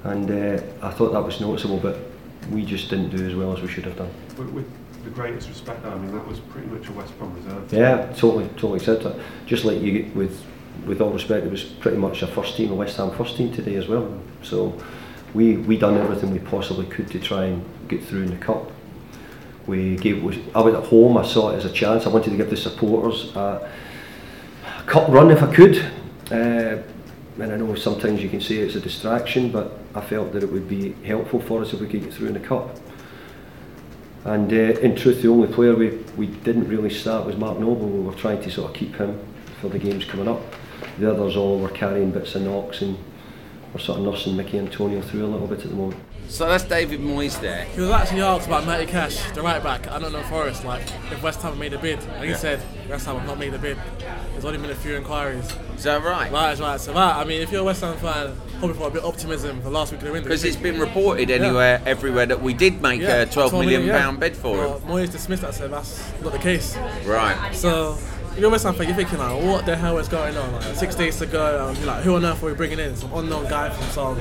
and 0.04 0.30
uh, 0.30 0.62
I 0.82 0.90
thought 0.90 1.12
that 1.12 1.22
was 1.22 1.40
noticeable. 1.40 1.78
But 1.78 1.98
we 2.50 2.64
just 2.64 2.90
didn't 2.90 3.10
do 3.10 3.26
as 3.26 3.34
well 3.34 3.52
as 3.52 3.62
we 3.62 3.68
should 3.68 3.84
have 3.84 3.96
done. 3.96 4.10
With, 4.36 4.50
with 4.50 5.04
the 5.04 5.10
greatest 5.10 5.48
respect, 5.48 5.84
I 5.84 5.96
mean, 5.96 6.12
that 6.12 6.26
was 6.26 6.40
pretty 6.40 6.68
much 6.68 6.88
a 6.88 6.92
West 6.92 7.16
Brom 7.18 7.34
reserve. 7.34 7.72
Yeah, 7.72 8.06
totally, 8.12 8.48
totally 8.50 8.76
accept 8.76 9.04
that. 9.04 9.16
Just 9.46 9.64
like 9.64 9.80
you, 9.80 10.10
with 10.14 10.44
with 10.86 11.00
all 11.00 11.10
respect, 11.10 11.44
it 11.46 11.50
was 11.50 11.64
pretty 11.64 11.96
much 11.96 12.22
a 12.22 12.26
first 12.26 12.56
team, 12.56 12.70
a 12.70 12.74
West 12.74 12.96
Ham 12.98 13.10
first 13.12 13.36
team 13.36 13.52
today 13.52 13.76
as 13.76 13.88
well. 13.88 14.20
So 14.42 14.78
we 15.34 15.56
we 15.56 15.76
done 15.76 15.96
everything 15.96 16.30
we 16.30 16.38
possibly 16.38 16.86
could 16.86 17.08
to 17.10 17.18
try 17.18 17.44
and 17.46 17.64
get 17.88 18.02
through 18.04 18.22
in 18.22 18.30
the 18.30 18.36
cup. 18.36 18.70
We 19.66 19.96
gave. 19.96 20.22
I 20.54 20.60
was 20.60 20.74
at 20.74 20.84
home. 20.84 21.16
I 21.16 21.24
saw 21.24 21.50
it 21.50 21.56
as 21.56 21.64
a 21.64 21.72
chance. 21.72 22.06
I 22.06 22.10
wanted 22.10 22.30
to 22.30 22.36
give 22.36 22.50
the 22.50 22.56
supporters 22.56 23.34
a, 23.34 23.70
cup 24.86 25.08
run 25.08 25.30
if 25.30 25.42
I 25.42 25.52
could. 25.52 25.76
Uh, 26.30 26.82
and 27.38 27.52
I 27.52 27.56
know 27.56 27.74
sometimes 27.74 28.22
you 28.22 28.28
can 28.28 28.40
say 28.40 28.56
it's 28.56 28.76
a 28.76 28.80
distraction, 28.80 29.50
but 29.50 29.78
I 29.94 30.00
felt 30.00 30.32
that 30.32 30.42
it 30.42 30.50
would 30.50 30.68
be 30.68 30.92
helpful 31.04 31.40
for 31.40 31.62
us 31.62 31.72
if 31.72 31.80
we 31.80 31.86
could 31.86 32.04
get 32.04 32.14
through 32.14 32.28
in 32.28 32.34
the 32.34 32.40
cup. 32.40 32.76
And 34.24 34.52
uh, 34.52 34.80
in 34.80 34.96
truth, 34.96 35.22
the 35.22 35.28
only 35.28 35.52
player 35.52 35.74
we, 35.74 35.90
we 36.16 36.26
didn't 36.26 36.68
really 36.68 36.90
start 36.90 37.26
was 37.26 37.36
Mark 37.36 37.58
Noble. 37.58 37.88
We 37.88 38.00
were 38.00 38.14
trying 38.14 38.42
to 38.42 38.50
sort 38.50 38.70
of 38.70 38.76
keep 38.76 38.96
him 38.96 39.18
for 39.60 39.68
the 39.68 39.78
games 39.78 40.04
coming 40.04 40.28
up. 40.28 40.40
The 40.98 41.10
others 41.10 41.36
all 41.36 41.60
were 41.60 41.68
carrying 41.68 42.10
bits 42.10 42.34
of 42.34 42.42
knocks 42.42 42.82
and 42.82 42.98
we're 43.72 43.80
sort 43.80 43.98
of 43.98 44.04
nursing 44.04 44.36
Mickey 44.36 44.58
Antonio 44.58 45.00
through 45.02 45.26
a 45.26 45.28
little 45.28 45.46
bit 45.46 45.60
at 45.60 45.70
the 45.70 45.76
moment. 45.76 46.00
So 46.28 46.48
that's 46.48 46.64
David 46.64 47.00
Moyes 47.00 47.40
there. 47.40 47.64
He 47.64 47.80
was 47.80 47.90
actually 47.90 48.22
asked 48.22 48.46
about 48.46 48.66
Matty 48.66 48.86
Cash, 48.86 49.30
the 49.32 49.42
right 49.42 49.62
back. 49.62 49.88
I 49.90 49.98
don't 49.98 50.12
know 50.12 50.22
Forest, 50.24 50.64
like 50.64 50.82
if 51.10 51.22
West 51.22 51.40
Ham 51.42 51.58
made 51.58 51.72
a 51.72 51.78
bid, 51.78 51.98
and 52.00 52.24
he 52.24 52.30
Yeah. 52.30 52.36
said 52.36 52.62
West 52.88 53.06
Ham 53.06 53.16
have 53.16 53.26
not 53.26 53.38
made 53.38 53.54
a 53.54 53.58
bid. 53.58 53.78
There's 54.32 54.44
only 54.44 54.58
been 54.58 54.70
a 54.70 54.74
few 54.74 54.96
inquiries. 54.96 55.48
Is 55.76 55.84
that 55.84 56.02
right? 56.02 56.30
Right, 56.30 56.58
right. 56.58 56.80
So 56.80 56.92
that 56.92 57.16
I 57.16 57.24
mean, 57.24 57.40
if 57.40 57.52
you're 57.52 57.62
a 57.62 57.64
West 57.64 57.80
Ham 57.82 57.96
fan, 57.96 58.32
hoping 58.60 58.76
for 58.76 58.88
a 58.88 58.90
bit 58.90 59.02
of 59.02 59.08
optimism 59.08 59.62
for 59.62 59.70
last 59.70 59.92
week 59.92 60.00
of 60.00 60.06
the 60.06 60.12
window. 60.12 60.28
Because 60.28 60.44
it's 60.44 60.56
been 60.56 60.80
reported 60.80 61.30
anywhere, 61.30 61.80
everywhere 61.86 62.26
that 62.26 62.42
we 62.42 62.54
did 62.54 62.82
make 62.82 63.02
a 63.02 63.26
12 63.26 63.52
million 63.52 63.84
yeah. 63.84 63.98
pound 63.98 64.20
bid 64.20 64.36
for 64.36 64.56
well, 64.56 64.78
him. 64.78 64.88
Moyes 64.88 65.10
dismissed 65.10 65.42
that, 65.42 65.54
said 65.54 65.70
that's 65.70 66.12
not 66.22 66.32
the 66.32 66.38
case. 66.38 66.76
Right. 67.04 67.54
So, 67.54 67.98
if 68.32 68.38
you're 68.38 68.48
a 68.48 68.50
West 68.50 68.64
Ham 68.64 68.74
fan, 68.74 68.88
you're 68.88 68.96
thinking 68.96 69.18
like, 69.18 69.42
what 69.42 69.64
the 69.64 69.76
hell 69.76 69.96
is 69.98 70.08
going 70.08 70.36
on? 70.36 70.52
Like, 70.52 70.74
six 70.74 70.94
days 70.94 71.18
to 71.18 71.26
go, 71.26 71.68
um, 71.68 71.76
you're 71.76 71.86
like, 71.86 72.02
who 72.02 72.16
on 72.16 72.24
earth 72.24 72.42
are 72.42 72.46
we 72.46 72.54
bringing 72.54 72.78
in? 72.78 72.96
Some 72.96 73.12
unknown 73.14 73.48
guy 73.48 73.70
from 73.70 73.86
some 73.88 74.20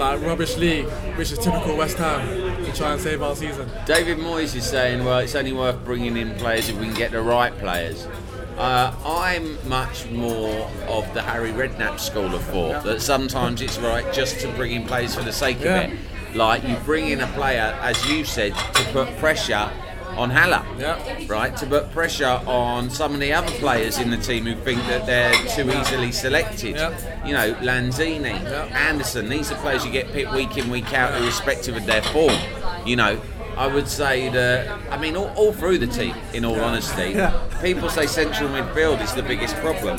like 0.00 0.20
rubbish 0.22 0.56
league, 0.56 0.86
which 1.16 1.30
is 1.30 1.38
typical 1.38 1.76
West 1.76 1.98
Ham, 1.98 2.64
to 2.64 2.72
try 2.72 2.92
and 2.92 3.00
save 3.00 3.22
our 3.22 3.36
season. 3.36 3.70
David 3.86 4.18
Moyes 4.18 4.56
is 4.56 4.64
saying, 4.64 5.04
well, 5.04 5.18
it's 5.18 5.34
only 5.34 5.52
worth 5.52 5.84
bringing 5.84 6.16
in 6.16 6.34
players 6.36 6.68
if 6.68 6.76
we 6.78 6.86
can 6.86 6.94
get 6.94 7.12
the 7.12 7.20
right 7.20 7.56
players. 7.58 8.08
Uh, 8.56 8.92
I'm 9.04 9.56
much 9.68 10.10
more 10.10 10.68
of 10.88 11.12
the 11.14 11.22
Harry 11.22 11.50
Redknapp 11.52 12.00
school 12.00 12.34
of 12.34 12.42
thought, 12.44 12.70
Yeah. 12.70 12.80
that 12.80 13.02
sometimes 13.02 13.62
it's 13.62 13.78
right 13.78 14.10
just 14.12 14.40
to 14.40 14.48
bring 14.52 14.72
in 14.72 14.86
players 14.86 15.14
for 15.14 15.22
the 15.22 15.32
sake 15.32 15.58
Yeah. 15.60 15.80
of 15.82 15.92
it. 15.92 15.98
Like 16.36 16.66
you 16.66 16.76
bring 16.84 17.08
in 17.08 17.20
a 17.20 17.26
player, 17.28 17.76
as 17.82 18.04
you 18.08 18.24
said, 18.24 18.54
to 18.54 18.82
put 18.92 19.16
pressure 19.18 19.68
on 20.16 20.30
Haller. 20.30 20.64
Yeah. 20.78 20.98
Right, 21.28 21.56
to 21.56 21.66
put 21.66 21.90
pressure 21.92 22.40
on 22.46 22.90
some 22.90 23.14
of 23.14 23.20
the 23.20 23.32
other 23.32 23.50
players 23.58 23.98
in 23.98 24.10
the 24.10 24.16
team 24.16 24.44
who 24.44 24.54
think 24.54 24.80
that 24.88 25.06
they're 25.06 25.32
too 25.54 25.70
easily 25.70 26.12
selected. 26.12 26.76
Yeah. 26.76 27.26
You 27.26 27.32
know, 27.32 27.54
Lanzini, 27.54 28.42
Yeah. 28.42 28.64
Anderson, 28.72 29.28
these 29.28 29.50
are 29.50 29.56
players 29.56 29.84
you 29.84 29.92
get 29.92 30.12
picked 30.12 30.32
week 30.32 30.56
in, 30.56 30.70
week 30.70 30.92
out, 30.92 31.20
irrespective 31.20 31.76
of 31.76 31.86
their 31.86 32.02
form. 32.02 32.36
You 32.84 32.96
know, 32.96 33.20
I 33.56 33.66
would 33.66 33.88
say 33.88 34.28
that, 34.30 34.68
I 34.90 34.96
mean, 34.98 35.16
all, 35.16 35.28
all 35.36 35.52
through 35.52 35.78
the 35.78 35.86
team, 35.86 36.14
in 36.32 36.44
all 36.44 36.58
honesty, 36.60 37.14
people 37.60 37.90
say 37.90 38.06
central 38.06 38.48
midfield 38.48 39.02
is 39.02 39.12
the 39.14 39.22
biggest 39.22 39.54
problem. 39.56 39.98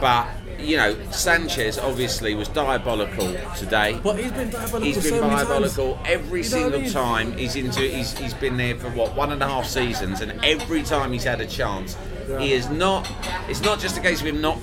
But, 0.00 0.26
you 0.62 0.76
know, 0.76 0.96
Sanchez 1.10 1.78
obviously 1.78 2.34
was 2.34 2.48
diabolical 2.48 3.34
today. 3.56 3.98
But 4.02 4.18
he's 4.18 4.32
been 4.32 4.50
diabolical 4.50 4.80
He's 4.80 5.02
been 5.02 5.20
so 5.20 5.20
diabolical 5.20 5.98
every 6.04 6.42
You 6.42 6.50
what 6.50 6.54
I 6.54 6.62
single 6.62 6.80
mean? 6.80 6.90
time 6.90 7.32
he's 7.36 7.56
into. 7.56 7.80
He's, 7.80 8.16
he's 8.16 8.34
been 8.34 8.56
there 8.56 8.76
for 8.76 8.90
what 8.90 9.14
one 9.14 9.32
and 9.32 9.42
a 9.42 9.46
half 9.48 9.66
seasons, 9.66 10.20
and 10.20 10.32
every 10.44 10.82
time 10.82 11.12
he's 11.12 11.24
had 11.24 11.40
a 11.40 11.46
chance, 11.46 11.96
he 12.38 12.52
is 12.52 12.68
not. 12.70 13.10
It's 13.48 13.60
not 13.62 13.80
just 13.80 13.96
a 13.98 14.00
case 14.00 14.20
of 14.20 14.26
him 14.26 14.40
not 14.40 14.58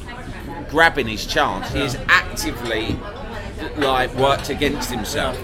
grabbing 0.69 1.07
his 1.07 1.25
chance. 1.25 1.71
He 1.71 1.79
has 1.79 1.95
actively 2.07 2.97
like 3.77 4.13
worked 4.15 4.49
against 4.49 4.91
himself. 4.91 5.37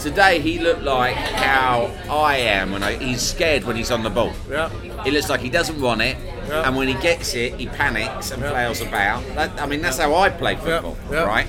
today 0.00 0.40
he 0.40 0.58
looked 0.58 0.82
like 0.82 1.14
how 1.14 1.90
I 2.10 2.36
am 2.36 2.72
when 2.72 2.82
I, 2.82 2.96
he's 2.96 3.22
scared 3.22 3.64
when 3.64 3.76
he's 3.76 3.90
on 3.90 4.02
the 4.02 4.10
ball. 4.10 4.32
Yeah. 4.48 4.68
He 5.04 5.10
looks 5.10 5.28
like 5.30 5.40
he 5.40 5.48
doesn't 5.50 5.80
want 5.80 6.02
it, 6.02 6.16
Yeah. 6.48 6.66
and 6.66 6.76
when 6.76 6.88
he 6.88 6.94
gets 6.94 7.34
it, 7.34 7.54
he 7.54 7.66
panics 7.66 8.30
and 8.30 8.42
Yeah. 8.42 8.50
flails 8.50 8.80
about. 8.80 9.22
That, 9.34 9.50
I 9.60 9.66
mean, 9.66 9.82
that's 9.82 9.98
how 9.98 10.14
I 10.14 10.28
play 10.30 10.56
football, 10.56 10.96
right? 11.10 11.46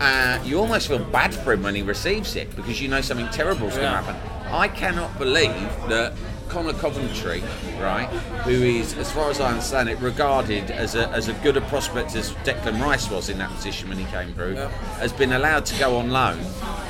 Uh, 0.00 0.38
you 0.44 0.58
almost 0.58 0.88
feel 0.88 0.98
bad 0.98 1.32
for 1.34 1.52
him 1.52 1.62
when 1.62 1.74
he 1.74 1.82
receives 1.82 2.34
it 2.34 2.54
because 2.56 2.80
you 2.82 2.88
know 2.88 3.00
something 3.00 3.28
terrible 3.28 3.70
terrible's 3.70 3.74
going 3.76 3.84
to 3.92 4.02
happen. 4.12 4.16
I 4.52 4.68
cannot 4.68 5.16
believe 5.18 5.52
that 5.88 6.12
Connor 6.48 6.72
Coventry, 6.74 7.42
right, 7.80 8.08
who 8.44 8.50
is, 8.50 8.94
as 8.98 9.10
far 9.12 9.30
as 9.30 9.40
I 9.40 9.48
understand 9.50 9.88
it, 9.88 9.98
regarded 10.00 10.70
as 10.70 10.94
a, 10.96 11.08
as 11.10 11.28
a 11.28 11.32
good 11.34 11.56
a 11.56 11.60
prospect 11.62 12.14
as 12.14 12.32
Declan 12.44 12.80
Rice 12.82 13.08
was 13.10 13.28
in 13.30 13.38
that 13.38 13.50
position 13.50 13.88
when 13.88 13.96
he 13.96 14.04
came 14.06 14.34
through, 14.34 14.54
Yeah. 14.54 14.68
has 14.98 15.12
been 15.12 15.32
allowed 15.32 15.64
to 15.66 15.78
go 15.78 15.96
on 15.96 16.10
loan 16.10 16.36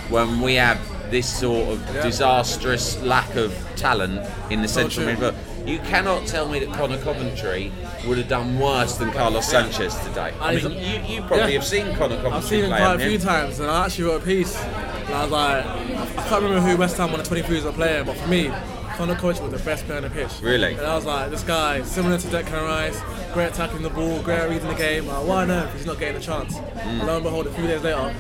when 0.09 0.41
we 0.41 0.55
have 0.55 0.79
this 1.11 1.29
sort 1.29 1.69
of 1.69 1.95
Yeah. 1.95 2.03
disastrous 2.03 3.01
lack 3.03 3.37
of 3.37 3.55
talent 3.77 4.27
in 4.51 4.63
the 4.63 4.69
central 4.69 5.07
midfield. 5.07 5.35
You 5.65 5.79
cannot 5.81 6.27
tell 6.27 6.49
me 6.49 6.59
that 6.59 6.73
Connor 6.77 6.99
Coventry 6.99 7.71
would 8.07 8.19
have 8.19 8.29
done 8.29 8.59
worse 8.59 8.97
than 8.97 9.11
Carlos 9.13 9.47
Sanchez 9.49 9.95
today. 10.07 10.33
I 10.41 10.57
mean, 10.57 10.73
you, 10.73 11.15
you 11.15 11.21
probably 11.23 11.53
Yeah. 11.53 11.59
have 11.61 11.65
seen 11.65 11.87
Connor 11.95 12.17
Coventry 12.17 12.31
I've 12.33 12.45
seen 12.45 12.65
him 12.65 12.71
quite 12.71 12.95
a 12.97 12.99
few 12.99 13.11
you? 13.11 13.19
times, 13.19 13.61
and 13.61 13.71
I 13.71 13.85
actually 13.85 14.05
wrote 14.05 14.23
a 14.23 14.25
piece. 14.25 14.61
And 14.61 15.15
I 15.15 15.23
was 15.23 15.31
like, 15.31 15.65
I 15.65 16.29
can't 16.29 16.43
remember 16.43 16.61
who 16.69 16.77
West 16.77 16.97
Ham 16.97 17.11
on 17.11 17.19
the 17.19 17.25
23s 17.25 17.65
were 17.65 17.73
playing, 17.73 18.07
but 18.07 18.17
for 18.17 18.29
me, 18.29 18.51
Connor 18.97 19.15
Coventry 19.15 19.49
was 19.49 19.53
the 19.61 19.65
best 19.65 19.85
player 19.87 19.99
on 19.99 20.03
the 20.05 20.11
pitch. 20.11 20.33
Really? 20.43 20.73
And 20.75 20.83
I 20.83 20.97
was 20.97 21.05
like, 21.05 21.31
this 21.31 21.43
guy, 21.45 21.83
similar 21.83 22.19
to 22.19 22.27
Declan 22.27 22.63
Rice, 22.65 23.01
great 23.33 23.47
attacking 23.47 23.83
the 23.83 23.91
ball, 23.91 24.21
great 24.23 24.49
reading 24.51 24.69
the 24.69 24.75
game. 24.75 25.07
Like, 25.07 25.27
why 25.27 25.45
not? 25.45 25.73
He's 25.75 25.87
not 25.87 25.99
getting 26.01 26.17
a 26.17 26.21
chance. 26.21 26.55
Mm. 26.57 26.87
And 26.87 27.07
lo 27.07 27.15
and 27.15 27.23
behold, 27.23 27.47
a 27.47 27.53
few 27.53 27.67
days 27.69 27.83
later, 27.83 28.15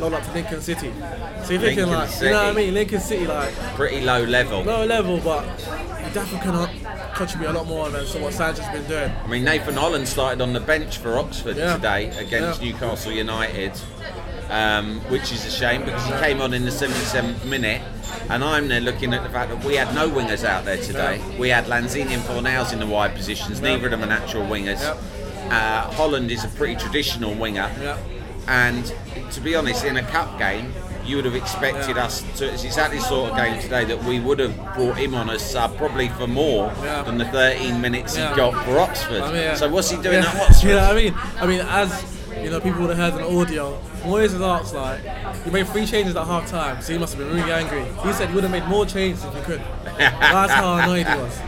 loaned 0.00 0.14
up 0.14 0.22
to 0.24 0.32
Lincoln 0.32 0.60
City. 0.60 0.92
So 1.44 1.52
you're 1.52 1.60
thinking 1.62 1.86
Lincoln 1.86 1.90
like, 1.90 2.20
you 2.20 2.30
know 2.30 2.44
what 2.44 2.46
I 2.46 2.52
mean? 2.52 2.74
Lincoln 2.74 3.00
City, 3.00 3.26
like, 3.26 3.54
Pretty 3.74 4.02
low 4.02 4.22
level. 4.24 4.62
low 4.62 4.84
level, 4.84 5.18
but 5.18 5.44
definitely 6.14 6.38
cannot 6.40 7.14
contribute 7.14 7.50
a 7.50 7.52
lot 7.52 7.66
more 7.66 7.90
than 7.90 8.04
what 8.22 8.32
Sanchez 8.32 8.64
has 8.64 8.78
been 8.80 8.88
doing. 8.88 9.10
I 9.10 9.26
mean, 9.26 9.44
Nathan 9.44 9.74
Holland 9.74 10.08
started 10.08 10.40
on 10.40 10.52
the 10.52 10.60
bench 10.60 10.98
for 10.98 11.18
Oxford 11.18 11.56
Yeah. 11.56 11.74
today 11.74 12.06
against 12.18 12.62
Yeah. 12.62 12.72
Newcastle 12.72 13.12
United, 13.12 13.72
um, 14.48 15.00
which 15.08 15.32
is 15.32 15.44
a 15.44 15.50
shame 15.50 15.84
because 15.84 16.04
he 16.06 16.12
came 16.12 16.40
on 16.40 16.54
in 16.54 16.64
the 16.64 16.70
77th 16.70 17.44
minute. 17.44 17.82
And 18.30 18.42
I'm 18.44 18.68
there 18.68 18.80
looking 18.80 19.12
at 19.12 19.22
the 19.22 19.28
fact 19.28 19.50
that 19.50 19.62
we 19.64 19.74
had 19.76 19.92
no 19.94 20.08
wingers 20.08 20.44
out 20.44 20.64
there 20.64 20.76
today. 20.78 21.20
We 21.38 21.48
had 21.50 21.66
Lanzini 21.66 22.10
and 22.12 22.22
Fornals 22.22 22.72
in 22.72 22.78
the 22.78 22.86
wide 22.86 23.14
positions, 23.14 23.60
neither 23.60 23.86
of 23.86 23.90
them 23.90 24.02
are 24.02 24.06
natural 24.06 24.46
wingers. 24.46 24.80
Uh, 25.50 25.90
Holland 25.92 26.30
is 26.30 26.44
a 26.44 26.48
pretty 26.48 26.76
traditional 26.76 27.34
winger. 27.34 27.68
Yeah. 27.82 27.96
And 28.46 28.92
to 29.32 29.40
be 29.40 29.54
honest, 29.56 29.84
in 29.84 29.96
a 29.96 30.02
cup 30.02 30.38
game, 30.38 30.72
you 31.04 31.16
would 31.16 31.24
have 31.24 31.34
expected 31.34 31.96
Yeah. 31.96 32.04
us 32.04 32.22
to. 32.38 32.46
It's 32.52 32.64
exactly 32.64 32.98
the 32.98 33.04
sort 33.04 33.30
of 33.30 33.36
game 33.36 33.60
today 33.60 33.84
that 33.84 34.02
we 34.04 34.20
would 34.20 34.38
have 34.38 34.56
brought 34.74 34.96
him 34.96 35.14
on 35.14 35.28
as 35.30 35.42
sub, 35.48 35.76
probably 35.76 36.08
for 36.08 36.26
more 36.26 36.72
Yeah. 36.82 37.02
than 37.02 37.18
the 37.18 37.24
13 37.26 37.80
minutes 37.80 38.16
Yeah. 38.16 38.30
he 38.30 38.36
got 38.36 38.64
for 38.64 38.78
Oxford. 38.78 39.22
I 39.22 39.32
mean. 39.32 39.56
So 39.56 39.68
what's 39.68 39.90
he 39.90 39.96
doing 39.98 40.18
at 40.18 40.26
Oxford? 40.26 40.64
You 40.68 40.74
know 40.76 40.82
what 40.88 40.90
I 40.92 40.94
mean? 41.02 41.14
I 41.40 41.46
mean, 41.46 41.60
as 41.60 42.02
you 42.42 42.50
know, 42.50 42.60
people 42.60 42.80
would 42.82 42.96
have 42.96 43.12
heard 43.12 43.22
an 43.22 43.36
audio. 43.38 43.78
Moyes 44.04 44.32
has 44.32 44.40
asked 44.42 44.74
like, 44.74 45.00
you 45.46 45.52
made 45.52 45.66
three 45.68 45.86
changes 45.86 46.14
at 46.16 46.26
half 46.26 46.48
time, 46.48 46.80
so 46.82 46.92
he 46.92 46.98
must 46.98 47.14
have 47.14 47.26
been 47.26 47.34
really 47.36 47.52
angry. 47.52 47.84
He 48.06 48.12
said 48.12 48.28
he 48.28 48.34
would 48.34 48.44
have 48.44 48.52
made 48.52 48.66
more 48.66 48.84
changes 48.86 49.24
if 49.24 49.34
he 49.34 49.40
could. 49.42 49.62
That's 49.98 50.52
how 50.52 50.76
annoyed 50.76 51.06
he 51.06 51.14
was. 51.16 51.38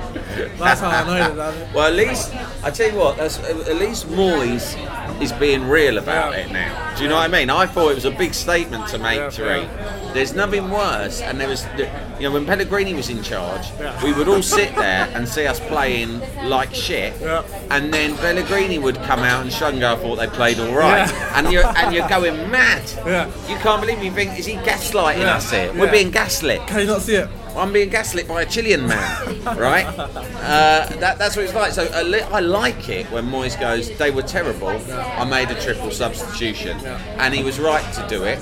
That's 0.58 0.80
how 0.80 1.02
annoyed 1.02 1.32
he 1.32 1.38
was. 1.38 1.54
Well, 1.74 1.86
at 1.88 1.94
least 1.94 2.34
I 2.62 2.70
tell 2.70 2.90
you 2.90 2.96
what, 2.98 3.16
that's, 3.16 3.38
at 3.38 3.76
least 3.76 4.06
Moyes 4.08 4.76
is 5.22 5.32
being 5.32 5.68
real 5.68 5.98
about 5.98 6.32
Yeah. 6.32 6.38
it 6.46 6.52
now. 6.52 6.94
Do 6.96 7.02
you 7.02 7.08
know 7.08 7.16
what 7.16 7.24
I 7.24 7.28
mean? 7.32 7.50
I 7.50 7.66
thought 7.66 7.90
it 7.90 7.94
was 7.94 8.04
a 8.06 8.10
big 8.10 8.32
statement 8.34 8.88
to 8.88 8.98
make 8.98 9.18
Yeah, 9.38 9.56
yeah. 9.66 10.12
There's 10.14 10.34
nothing 10.34 10.70
worse, 10.70 11.20
and 11.20 11.38
there 11.38 11.48
was, 11.48 11.66
you 11.76 11.86
know, 12.22 12.30
when 12.32 12.46
Pellegrini 12.46 12.94
was 12.94 13.10
in 13.10 13.22
charge, 13.22 13.66
Yeah. 13.78 14.02
we 14.02 14.12
would 14.14 14.28
all 14.28 14.42
sit 14.42 14.74
there 14.76 15.08
and 15.14 15.28
see 15.28 15.46
us 15.46 15.60
playing 15.60 16.20
like 16.44 16.74
shit, 16.74 17.14
Yeah. 17.20 17.42
and 17.70 17.92
then 17.92 18.16
Pellegrini 18.16 18.78
would 18.78 18.96
come 19.02 19.20
out 19.20 19.42
and 19.42 19.50
Shungar 19.50 20.00
thought 20.00 20.16
they 20.16 20.26
played 20.28 20.58
all 20.58 20.72
right, 20.74 21.10
and 21.34 21.50
you're 21.52 21.66
and 21.66 21.94
you're 21.94 22.08
going 22.08 22.45
mad. 22.46 22.82
Yeah. 23.06 23.26
You 23.48 23.56
can't 23.56 23.80
believe 23.80 23.98
me. 23.98 24.10
Think 24.10 24.38
is 24.38 24.46
he 24.46 24.54
gaslighting 24.54 25.18
Yeah. 25.20 25.36
us 25.36 25.50
here? 25.50 25.72
We're 25.74 25.86
Yeah. 25.86 25.92
being 25.92 26.10
gaslit. 26.10 26.66
Can 26.66 26.80
you 26.80 26.86
not 26.86 27.02
see 27.02 27.16
it? 27.16 27.28
I'm 27.56 27.72
being 27.72 27.88
gaslit 27.88 28.28
by 28.28 28.42
a 28.42 28.46
Chilean 28.46 28.86
man, 28.86 29.42
right? 29.56 29.86
Uh, 29.86 30.86
that, 31.00 31.16
that's 31.18 31.36
what 31.36 31.46
it's 31.46 31.54
like. 31.54 31.72
So 31.72 31.88
a 31.94 32.04
li- 32.04 32.20
I 32.20 32.40
like 32.40 32.88
it 32.90 33.06
when 33.10 33.26
Moyes 33.30 33.58
goes, 33.58 33.90
they 33.96 34.10
were 34.10 34.22
terrible. 34.22 34.68
I 34.68 35.24
made 35.24 35.50
a 35.50 35.58
triple 35.60 35.90
substitution, 35.90 36.78
and 37.18 37.32
he 37.34 37.42
was 37.42 37.58
right 37.58 37.84
to 37.94 38.06
do 38.08 38.24
it. 38.24 38.38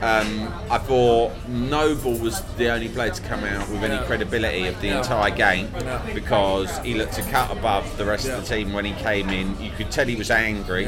Um, 0.00 0.54
I 0.70 0.78
thought 0.78 1.32
Noble 1.48 2.16
was 2.18 2.40
the 2.56 2.68
only 2.70 2.88
player 2.88 3.10
to 3.10 3.22
come 3.22 3.42
out 3.42 3.68
with 3.68 3.82
any 3.82 3.98
credibility 4.06 4.68
of 4.68 4.80
the 4.80 4.96
entire 4.96 5.30
game 5.34 5.68
because 6.14 6.78
he 6.78 6.94
looked 6.94 7.18
a 7.18 7.22
cut 7.22 7.50
above 7.50 7.96
the 7.98 8.04
rest 8.04 8.28
of 8.28 8.40
the 8.40 8.46
team 8.56 8.72
when 8.72 8.84
he 8.84 8.92
came 9.02 9.28
in. 9.30 9.60
You 9.60 9.72
could 9.72 9.90
tell 9.90 10.06
he 10.06 10.14
was 10.14 10.30
angry. 10.30 10.86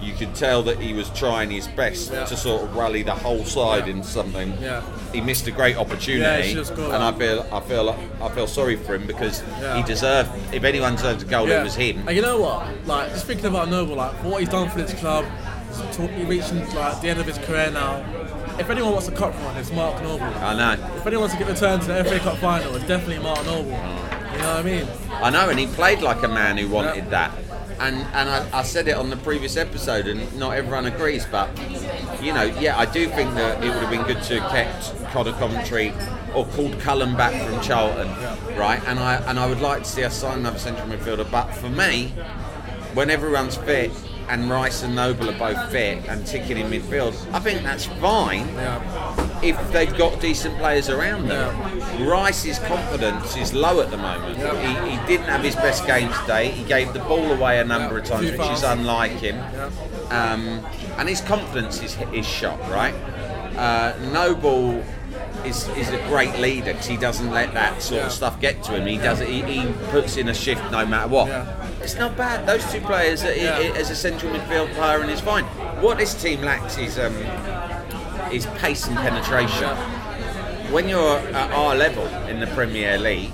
Yeah. 0.00 0.06
You 0.06 0.14
could 0.14 0.34
tell 0.34 0.62
that 0.64 0.78
he 0.78 0.92
was 0.92 1.10
trying 1.10 1.50
his 1.50 1.68
best 1.68 2.12
Yeah. 2.12 2.24
to 2.24 2.36
sort 2.36 2.62
of 2.62 2.74
rally 2.76 3.02
the 3.02 3.14
whole 3.14 3.44
side 3.44 3.86
Yeah. 3.86 3.92
into 3.94 4.08
something. 4.08 4.56
Yeah. 4.60 4.82
He 5.12 5.20
missed 5.20 5.46
a 5.46 5.50
great 5.50 5.76
opportunity, 5.76 6.62
scored. 6.64 6.94
and 6.94 7.02
I 7.02 7.12
feel, 7.12 7.46
I 7.52 7.60
feel, 7.60 7.96
I 8.22 8.28
feel 8.30 8.46
sorry 8.46 8.76
for 8.76 8.94
him 8.94 9.06
because 9.06 9.42
Yeah. 9.60 9.76
he 9.76 9.82
deserved. 9.82 10.30
If 10.52 10.64
anyone 10.64 10.96
deserved 10.96 11.22
a 11.22 11.24
goal, 11.26 11.50
it 11.50 11.62
was 11.62 11.74
him. 11.74 12.04
And 12.06 12.16
you 12.16 12.22
know 12.22 12.38
what? 12.40 12.66
Like, 12.86 13.10
just 13.12 13.26
thinking 13.26 13.46
about 13.46 13.68
Noble, 13.70 13.96
like, 13.96 14.12
what 14.24 14.40
he's 14.40 14.48
done 14.48 14.68
for 14.70 14.78
this 14.80 14.92
club, 14.94 15.24
he's 15.70 15.98
reaching 16.26 16.74
like 16.74 17.00
the 17.00 17.08
end 17.08 17.20
of 17.20 17.26
his 17.26 17.38
career 17.38 17.70
now. 17.70 18.02
If 18.58 18.68
anyone 18.68 18.92
wants 18.92 19.08
a 19.08 19.12
cup 19.12 19.32
run, 19.42 19.56
it's 19.56 19.72
Mark 19.72 20.02
Noble. 20.02 20.24
I 20.24 20.54
know. 20.54 20.72
If 20.96 21.06
anyone 21.06 21.22
wants 21.28 21.34
to 21.34 21.38
get 21.42 21.48
returned 21.48 21.80
to 21.82 21.88
the 21.88 22.04
FA 22.04 22.18
Cup 22.18 22.36
final, 22.38 22.74
it's 22.76 22.84
definitely 22.86 23.22
Mark 23.22 23.44
Noble. 23.46 23.70
You 23.70 24.38
know 24.46 24.54
what 24.54 24.56
I 24.58 24.62
mean? 24.62 24.86
I 25.22 25.30
know, 25.30 25.48
and 25.48 25.58
he 25.58 25.66
played 25.66 26.02
like 26.02 26.22
a 26.22 26.28
man 26.28 26.58
who 26.58 26.68
wanted 26.68 26.96
Yeah. 26.96 27.10
that. 27.10 27.30
And 27.80 27.96
and 28.14 28.28
I, 28.28 28.60
I 28.60 28.62
said 28.62 28.88
it 28.88 28.96
on 28.96 29.08
the 29.10 29.16
previous 29.16 29.56
episode, 29.56 30.06
and 30.06 30.20
not 30.38 30.54
everyone 30.56 30.86
agrees, 30.86 31.24
but 31.26 31.48
you 32.22 32.32
know, 32.34 32.44
yeah, 32.60 32.78
I 32.78 32.84
do 32.84 33.08
think 33.08 33.34
that 33.34 33.62
it 33.64 33.68
would 33.68 33.82
have 33.82 33.90
been 33.90 34.02
good 34.04 34.22
to 34.24 34.40
have 34.40 34.50
kept 34.52 35.04
Connor 35.12 35.32
Coventry 35.32 35.92
or 36.34 36.44
called 36.46 36.78
Cullen 36.80 37.16
back 37.16 37.32
from 37.48 37.60
Charlton, 37.62 38.08
right? 38.56 38.80
And 38.86 38.98
I 38.98 39.16
and 39.28 39.38
I 39.38 39.46
would 39.46 39.60
like 39.60 39.84
to 39.84 39.88
see 39.88 40.04
us 40.04 40.14
sign 40.16 40.40
another 40.40 40.58
central 40.58 40.86
midfielder. 40.88 41.30
But 41.30 41.50
for 41.54 41.70
me, 41.70 42.08
when 42.94 43.08
everyone's 43.08 43.56
fit 43.56 43.90
and 44.28 44.50
Rice 44.50 44.82
and 44.82 44.94
Noble 44.94 45.30
are 45.30 45.38
both 45.38 45.72
fit 45.72 46.06
and 46.06 46.26
ticking 46.26 46.58
in 46.58 46.70
midfield, 46.70 47.14
I 47.32 47.40
think 47.40 47.62
that's 47.62 47.86
fine 47.86 48.46
Yeah. 48.54 49.29
If 49.42 49.72
they've 49.72 49.96
got 49.96 50.20
decent 50.20 50.56
players 50.58 50.88
around 50.88 51.28
them. 51.28 52.06
Rice's 52.06 52.58
confidence 52.60 53.36
is 53.36 53.52
low 53.54 53.80
at 53.80 53.90
the 53.90 53.96
moment. 53.96 54.38
Yeah. 54.38 54.84
He, 54.84 54.90
he 54.96 55.06
didn't 55.06 55.26
have 55.26 55.42
his 55.42 55.54
best 55.56 55.86
game 55.86 56.10
today. 56.22 56.50
He 56.50 56.64
gave 56.64 56.92
the 56.92 56.98
ball 57.00 57.30
away 57.32 57.58
a 57.60 57.64
number 57.64 57.98
of 57.98 58.04
times, 58.04 58.30
too 58.30 58.38
which 58.38 58.50
is 58.50 58.62
unlike 58.62 59.12
him. 59.12 59.36
Yeah. 59.36 59.70
Um, 60.10 60.64
and 60.98 61.08
his 61.08 61.20
confidence 61.20 61.82
is, 61.82 61.96
is 62.12 62.26
shot, 62.26 62.58
right? 62.70 62.94
Uh, 63.56 63.94
Noble 64.12 64.82
is, 65.44 65.68
is 65.70 65.88
a 65.90 65.98
great 66.08 66.38
leader 66.38 66.72
because 66.72 66.86
he 66.86 66.96
doesn't 66.96 67.30
let 67.30 67.54
that 67.54 67.80
sort 67.82 68.00
Yeah. 68.00 68.06
of 68.06 68.12
stuff 68.12 68.40
get 68.40 68.62
to 68.64 68.72
him. 68.72 68.86
He 68.86 68.98
does 68.98 69.20
he, 69.20 69.42
he 69.42 69.72
puts 69.90 70.16
in 70.16 70.28
a 70.28 70.34
shift 70.34 70.62
no 70.70 70.84
matter 70.84 71.08
what. 71.08 71.28
Yeah. 71.28 71.66
It's 71.80 71.94
not 71.96 72.16
bad. 72.16 72.46
Those 72.46 72.70
two 72.70 72.80
players 72.80 73.22
Yeah. 73.24 73.72
as 73.76 73.90
a 73.90 73.96
central 73.96 74.32
midfield 74.32 74.72
player 74.74 75.00
and 75.00 75.10
is 75.10 75.20
fine. 75.20 75.44
What 75.80 75.96
this 75.98 76.14
team 76.20 76.42
lacks 76.42 76.76
is 76.76 76.98
um, 76.98 77.14
is 78.32 78.46
pace 78.58 78.86
and 78.86 78.96
penetration. 78.96 79.68
When 80.72 80.88
you're 80.88 81.18
at 81.18 81.50
our 81.52 81.74
level 81.74 82.06
in 82.28 82.40
the 82.40 82.46
Premier 82.48 82.96
League, 82.98 83.32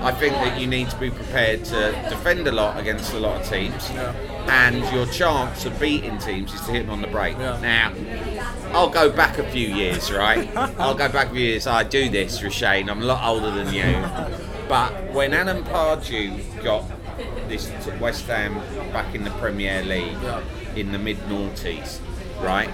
I 0.00 0.12
think 0.12 0.34
that 0.34 0.60
you 0.60 0.68
need 0.68 0.88
to 0.90 0.96
be 0.96 1.10
prepared 1.10 1.64
to 1.66 1.90
defend 2.08 2.46
a 2.46 2.52
lot 2.52 2.78
against 2.78 3.12
a 3.14 3.18
lot 3.18 3.40
of 3.40 3.48
teams, 3.48 3.90
Yeah. 3.90 4.12
and 4.46 4.76
your 4.94 5.06
chance 5.06 5.64
of 5.66 5.78
beating 5.80 6.18
teams 6.18 6.54
is 6.54 6.60
to 6.62 6.70
hit 6.72 6.82
them 6.86 6.90
on 6.90 7.00
the 7.02 7.08
break. 7.08 7.36
Yeah. 7.36 7.58
Now, 7.60 7.92
I'll 8.72 8.90
go 8.90 9.10
back 9.10 9.38
a 9.38 9.50
few 9.50 9.66
years, 9.66 10.12
right? 10.12 10.48
I'll 10.78 10.94
go 10.94 11.08
back 11.08 11.28
a 11.28 11.30
few 11.30 11.40
years. 11.40 11.66
I 11.66 11.82
do 11.82 12.08
this, 12.08 12.40
Roshane. 12.40 12.88
I'm 12.88 13.02
a 13.02 13.06
lot 13.06 13.26
older 13.26 13.50
than 13.50 13.74
you. 13.74 13.92
But 14.68 14.92
when 15.12 15.34
Alan 15.34 15.64
Pardew 15.64 16.62
got 16.62 16.84
this 17.48 17.68
West 18.00 18.26
Ham 18.28 18.54
back 18.92 19.12
in 19.16 19.24
the 19.24 19.30
Premier 19.32 19.82
League 19.82 20.16
Yeah. 20.22 20.40
in 20.76 20.92
the 20.92 20.98
mid 20.98 21.16
noughties, 21.28 21.98
right? 22.40 22.68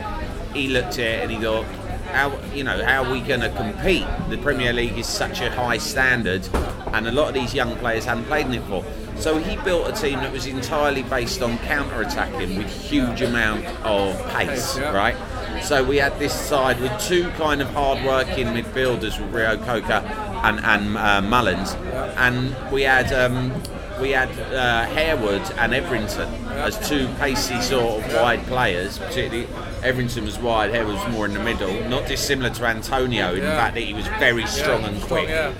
He 0.54 0.68
looked 0.68 0.94
at 0.94 1.00
it 1.00 1.22
and 1.22 1.30
he 1.30 1.38
thought, 1.38 1.66
how 2.12 2.38
you 2.54 2.62
know 2.62 2.84
how 2.84 3.02
are 3.02 3.12
we 3.12 3.20
going 3.20 3.40
to 3.40 3.50
compete? 3.50 4.06
The 4.28 4.38
Premier 4.38 4.72
League 4.72 4.96
is 4.96 5.06
such 5.06 5.40
a 5.40 5.50
high 5.50 5.78
standard, 5.78 6.48
and 6.92 7.08
a 7.08 7.12
lot 7.12 7.28
of 7.28 7.34
these 7.34 7.52
young 7.52 7.74
players 7.76 8.04
hadn't 8.04 8.26
played 8.26 8.46
in 8.46 8.54
it 8.54 8.60
before. 8.60 8.84
So 9.16 9.38
he 9.38 9.56
built 9.64 9.88
a 9.88 9.92
team 9.92 10.20
that 10.20 10.32
was 10.32 10.46
entirely 10.46 11.02
based 11.02 11.42
on 11.42 11.58
counter 11.58 12.02
attacking 12.02 12.56
with 12.56 12.68
huge 12.68 13.22
amount 13.22 13.64
of 13.84 14.16
pace, 14.30 14.78
right? 14.78 15.16
So 15.62 15.82
we 15.84 15.96
had 15.96 16.18
this 16.18 16.34
side 16.34 16.80
with 16.80 16.92
two 17.00 17.30
kind 17.30 17.62
of 17.62 17.68
hard-working 17.70 18.48
midfielders 18.48 19.20
with 19.20 19.32
Reo-Coker 19.32 20.02
and, 20.44 20.60
and 20.60 20.96
uh, 20.96 21.22
Mullins, 21.22 21.74
and 22.16 22.54
we 22.72 22.82
had 22.82 23.12
um, 23.12 23.52
we 24.00 24.10
had 24.10 24.28
uh, 24.52 24.84
Harewood 24.86 25.42
and 25.58 25.72
Etherington 25.72 26.28
as 26.50 26.76
two 26.88 27.08
pacey 27.18 27.60
sort 27.60 28.04
of 28.04 28.14
wide 28.14 28.44
players. 28.46 28.98
Particularly, 28.98 29.48
Etherington 29.84 30.24
was 30.24 30.38
wide, 30.38 30.70
Harewood 30.70 30.94
was 30.94 31.12
more 31.12 31.26
in 31.26 31.34
the 31.34 31.42
middle. 31.42 31.72
Not 31.88 32.06
dissimilar 32.08 32.50
to 32.50 32.64
Antonio 32.66 33.34
in 33.34 33.40
the 33.40 33.46
fact 33.46 33.74
that 33.74 33.82
he 33.82 33.92
was 33.94 34.06
very 34.18 34.46
strong 34.46 34.80
Yeah, 34.82 34.88
and 34.88 34.96
strong, 35.02 35.08
quick 35.24 35.28
yeah. 35.28 35.52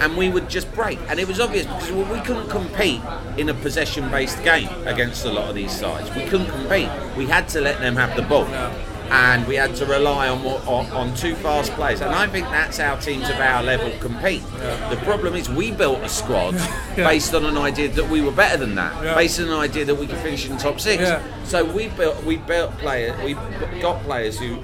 and 0.00 0.16
we 0.16 0.28
would 0.28 0.50
just 0.50 0.72
break. 0.74 0.98
And 1.08 1.20
it 1.20 1.28
was 1.28 1.38
obvious 1.40 1.66
because 1.66 1.92
we 1.92 2.20
couldn't 2.20 2.48
compete 2.48 3.00
in 3.36 3.48
a 3.48 3.54
possession 3.54 4.10
based 4.10 4.42
game 4.42 4.68
against 4.86 5.24
a 5.24 5.30
lot 5.32 5.48
of 5.48 5.54
these 5.54 5.72
sides. 5.72 6.10
We 6.14 6.24
couldn't 6.24 6.48
compete. 6.50 6.88
We 7.16 7.26
had 7.26 7.48
to 7.50 7.60
let 7.60 7.78
them 7.80 7.96
have 7.96 8.16
the 8.16 8.22
ball. 8.22 8.46
And 9.14 9.46
we 9.46 9.56
had 9.56 9.74
to 9.76 9.84
rely 9.84 10.28
on, 10.28 10.38
on 10.66 10.86
on 10.90 11.14
two 11.14 11.34
fast 11.36 11.70
players, 11.72 12.00
and 12.00 12.14
I 12.14 12.26
think 12.28 12.46
that's 12.46 12.78
how 12.78 12.96
teams 12.96 13.28
of 13.28 13.36
our 13.40 13.62
level 13.62 13.90
compete. 14.00 14.42
The 14.88 14.98
problem 15.04 15.34
is 15.34 15.50
we 15.50 15.70
built 15.70 15.98
a 16.00 16.08
squad 16.08 16.54
Yeah. 16.96 17.04
based 17.08 17.34
on 17.34 17.44
an 17.44 17.58
idea 17.58 17.88
that 17.90 18.08
we 18.08 18.22
were 18.22 18.32
better 18.32 18.56
than 18.56 18.74
that, 18.76 19.04
Yeah. 19.04 19.14
based 19.14 19.38
on 19.40 19.48
an 19.48 19.52
idea 19.58 19.84
that 19.84 19.94
we 19.94 20.06
could 20.06 20.16
finish 20.18 20.46
in 20.46 20.52
the 20.56 20.58
top 20.62 20.80
six. 20.80 21.02
Yeah. 21.02 21.20
So 21.44 21.62
we 21.62 21.88
built 21.88 22.24
we 22.24 22.36
built 22.38 22.70
players 22.78 23.12
we 23.22 23.34
got 23.82 24.02
players 24.04 24.38
who 24.38 24.54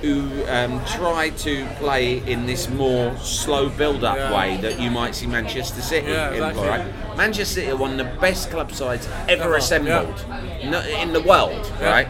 who 0.00 0.30
um, 0.46 0.80
try 0.84 1.30
to 1.30 1.66
play 1.80 2.18
in 2.32 2.46
this 2.46 2.68
more 2.68 3.16
slow 3.18 3.68
build 3.68 4.04
up 4.04 4.16
Yeah. 4.16 4.32
way 4.32 4.56
that 4.58 4.78
you 4.80 4.92
might 4.92 5.16
see 5.16 5.26
Manchester 5.26 5.82
City 5.82 6.06
Yeah, 6.12 6.30
employ. 6.30 6.48
exactly. 6.50 6.68
Right? 6.68 7.16
Manchester 7.16 7.54
City 7.62 7.70
are 7.72 7.76
one 7.76 7.98
of 7.98 7.98
the 7.98 8.20
best 8.20 8.48
club 8.52 8.70
sides 8.70 9.08
ever 9.28 9.42
Ever, 9.42 9.56
assembled 9.56 10.24
no- 10.64 10.82
in 11.02 11.12
the 11.12 11.20
world, 11.22 11.68
Yeah. 11.80 11.90
right? 11.90 12.08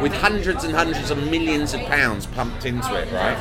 With 0.00 0.12
hundreds 0.14 0.64
and 0.64 0.74
hundreds 0.74 1.10
of 1.10 1.18
millions 1.30 1.74
of 1.74 1.80
pounds 1.82 2.26
pumped 2.26 2.64
into 2.66 2.94
it, 2.96 3.10
right? 3.12 3.36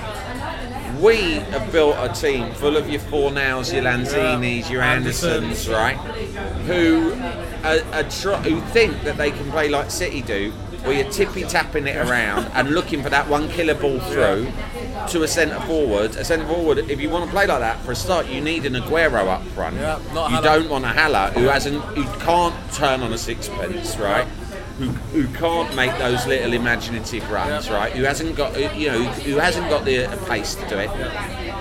We 0.99 1.33
have 1.51 1.71
built 1.71 1.95
a 1.97 2.09
team 2.13 2.51
full 2.53 2.75
of 2.75 2.89
your 2.89 2.99
Fornals, 2.99 3.71
your 3.73 3.83
Lanzinis, 3.83 4.69
your 4.69 4.81
Andersons. 4.81 5.69
Right? 5.69 5.95
Who 6.65 7.13
are, 7.63 7.79
are 7.93 8.03
tr- 8.09 8.41
who 8.49 8.59
think 8.71 9.01
that 9.03 9.15
they 9.17 9.31
can 9.31 9.49
play 9.51 9.69
like 9.69 9.91
City 9.91 10.21
do, 10.21 10.51
where 10.83 10.93
you're 11.01 11.11
tippy 11.11 11.43
tapping 11.43 11.87
it 11.87 11.95
around 11.95 12.45
and 12.53 12.71
looking 12.71 13.01
for 13.01 13.09
that 13.09 13.29
one 13.29 13.47
killer 13.49 13.75
ball 13.75 13.99
through 13.99 14.51
to 15.09 15.23
a 15.23 15.27
centre 15.27 15.59
forward. 15.61 16.15
A 16.17 16.25
centre 16.25 16.45
forward, 16.47 16.79
if 16.89 16.99
you 16.99 17.09
want 17.09 17.25
to 17.25 17.31
play 17.31 17.45
like 17.47 17.59
that 17.59 17.79
for 17.81 17.91
a 17.93 17.95
start, 17.95 18.27
you 18.27 18.41
need 18.41 18.65
an 18.65 18.73
Aguero 18.73 19.27
up 19.27 19.43
front. 19.49 19.77
Yeah, 19.77 19.99
you 19.99 20.09
Haller. 20.09 20.41
don't 20.41 20.69
want 20.69 20.83
a 20.85 20.89
Haller 20.89 21.31
who 21.31 21.45
hasn't, 21.45 21.81
who 21.95 22.03
can't 22.25 22.55
turn 22.73 23.01
on 23.01 23.13
a 23.13 23.17
sixpence, 23.17 23.95
right? 23.97 24.27
Who, 24.79 24.87
who 24.87 25.27
can't 25.37 25.75
make 25.75 25.97
those 25.97 26.25
little 26.25 26.53
imaginative 26.53 27.29
runs, 27.29 27.67
Yeah. 27.67 27.75
right? 27.75 27.91
Who 27.93 28.03
hasn't 28.03 28.35
got, 28.35 28.57
you 28.77 28.87
know, 28.87 29.03
who 29.03 29.35
hasn't 29.35 29.69
got 29.69 29.83
the 29.85 30.07
pace 30.27 30.55
to 30.55 30.67
do 30.69 30.77
it. 30.77 30.89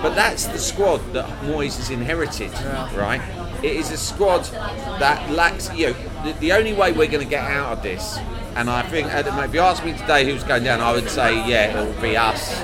But 0.01 0.15
that's 0.15 0.45
the 0.47 0.57
squad 0.57 1.01
that 1.13 1.25
Moyes 1.41 1.75
has 1.77 1.89
inherited, 1.89 2.51
right? 2.95 3.21
It 3.61 3.73
is 3.75 3.91
a 3.91 3.97
squad 3.97 4.45
that 4.99 5.29
lacks, 5.31 5.69
you 5.73 5.87
know, 5.87 5.95
the, 6.23 6.31
the 6.39 6.53
only 6.53 6.71
way 6.73 6.93
we're 6.93 7.07
going 7.11 7.23
to 7.23 7.29
get 7.29 7.43
out 7.43 7.73
of 7.73 7.83
this, 7.83 8.17
and 8.55 8.69
I 8.69 8.81
think, 8.83 9.07
if 9.13 9.53
you 9.53 9.59
ask 9.59 9.83
me 9.83 9.93
today 9.93 10.23
who's 10.23 10.43
going 10.43 10.63
down, 10.63 10.79
I 10.79 10.93
would 10.93 11.09
say, 11.09 11.35
yeah, 11.47 11.77
it 11.81 11.85
will 11.85 12.01
be 12.01 12.15
us. 12.15 12.61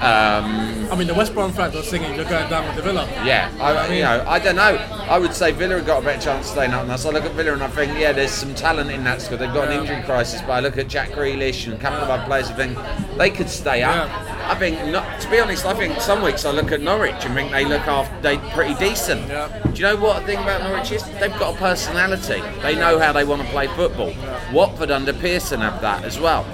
Um, 0.00 0.77
I 0.90 0.96
mean, 0.96 1.06
the 1.06 1.14
West 1.14 1.34
Brom 1.34 1.52
fans 1.52 1.76
are 1.76 1.82
singing 1.82 2.14
"You're 2.14 2.24
going 2.24 2.48
down 2.48 2.66
with 2.66 2.76
the 2.76 2.82
Villa." 2.82 3.06
yeah, 3.24 3.52
I, 3.60 3.92
you 3.92 4.02
know, 4.02 4.24
I 4.26 4.38
don't 4.38 4.56
know. 4.56 4.76
I 5.08 5.18
would 5.18 5.34
say 5.34 5.52
Villa 5.52 5.76
have 5.76 5.86
got 5.86 6.02
a 6.02 6.04
better 6.04 6.20
chance 6.20 6.46
of 6.46 6.52
staying 6.52 6.72
up 6.72 6.82
than 6.82 6.90
us. 6.90 7.04
I 7.04 7.10
look 7.10 7.24
at 7.24 7.32
Villa 7.32 7.52
and 7.52 7.62
I 7.62 7.68
think, 7.68 7.98
yeah, 7.98 8.12
there's 8.12 8.30
some 8.30 8.54
talent 8.54 8.90
in 8.90 9.04
that 9.04 9.20
squad. 9.20 9.38
They've 9.38 9.52
got 9.52 9.68
an 9.68 9.80
injury 9.80 10.02
crisis, 10.04 10.40
but 10.42 10.52
I 10.52 10.60
look 10.60 10.78
at 10.78 10.88
Jack 10.88 11.10
Grealish 11.10 11.66
and 11.66 11.74
a 11.74 11.78
couple 11.78 12.00
of 12.00 12.10
other 12.10 12.24
players. 12.24 12.48
I 12.50 12.54
think 12.54 12.78
they 13.16 13.30
could 13.30 13.48
stay 13.48 13.82
up. 13.82 14.08
Yeah. 14.08 14.50
I 14.50 14.54
think, 14.54 14.82
not, 14.86 15.20
to 15.20 15.30
be 15.30 15.40
honest, 15.40 15.66
I 15.66 15.74
think 15.74 16.00
some 16.00 16.22
weeks 16.22 16.46
I 16.46 16.52
look 16.52 16.72
at 16.72 16.80
Norwich 16.80 17.24
and 17.24 17.34
think 17.34 17.52
they 17.52 17.66
look 17.66 17.86
after 17.86 18.18
they 18.22 18.38
pretty 18.54 18.74
decent. 18.74 19.28
Yeah. 19.28 19.48
Do 19.62 19.70
you 19.70 19.82
know 19.82 19.96
what 19.96 20.20
the 20.20 20.26
thing 20.26 20.38
about 20.38 20.62
Norwich 20.62 20.90
is? 20.90 21.02
They've 21.20 21.38
got 21.38 21.54
a 21.54 21.58
personality. 21.58 22.40
They 22.62 22.74
know 22.74 22.98
how 22.98 23.12
they 23.12 23.24
want 23.24 23.42
to 23.42 23.48
play 23.48 23.66
football. 23.68 24.14
Watford 24.52 24.90
under 24.90 25.12
Pearson 25.12 25.60
have 25.60 25.82
that 25.82 26.04
as 26.04 26.18
well. 26.18 26.46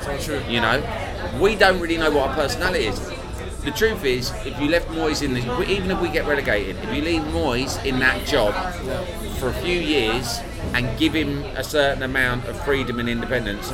You 0.48 0.60
know, 0.60 0.82
we 1.40 1.54
don't 1.54 1.80
really 1.80 1.98
know 1.98 2.10
what 2.10 2.30
our 2.30 2.34
personality 2.34 2.86
is. 2.86 3.12
The 3.64 3.70
truth 3.70 4.04
is, 4.04 4.30
if 4.44 4.60
you 4.60 4.68
left 4.68 4.88
Moyes 4.88 5.22
in 5.22 5.32
this, 5.32 5.44
even 5.68 5.90
if 5.90 6.00
we 6.00 6.08
get 6.10 6.26
relegated, 6.26 6.76
if 6.82 6.94
you 6.94 7.00
leave 7.02 7.22
Moyes 7.22 7.82
in 7.84 7.98
that 8.00 8.26
job 8.26 8.52
for 9.38 9.48
a 9.48 9.54
few 9.54 9.78
years 9.80 10.40
and 10.74 10.98
give 10.98 11.14
him 11.14 11.42
a 11.56 11.64
certain 11.64 12.02
amount 12.02 12.44
of 12.46 12.62
freedom 12.64 13.00
and 13.00 13.08
independence, 13.08 13.72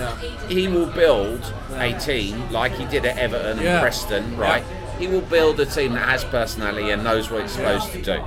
he 0.48 0.68
will 0.68 0.86
build 0.86 1.42
a 1.74 1.92
team 1.98 2.50
like 2.52 2.72
he 2.72 2.84
did 2.86 3.04
at 3.04 3.18
Everton 3.18 3.58
and 3.58 3.62
Yeah. 3.62 3.80
Preston, 3.80 4.36
right? 4.36 4.64
He 4.98 5.08
will 5.08 5.22
build 5.22 5.58
a 5.58 5.66
team 5.66 5.94
that 5.94 6.08
has 6.08 6.24
personality 6.24 6.90
and 6.90 7.02
knows 7.02 7.30
what 7.30 7.42
it's 7.42 7.54
supposed 7.54 7.90
to 7.92 8.02
do. 8.02 8.22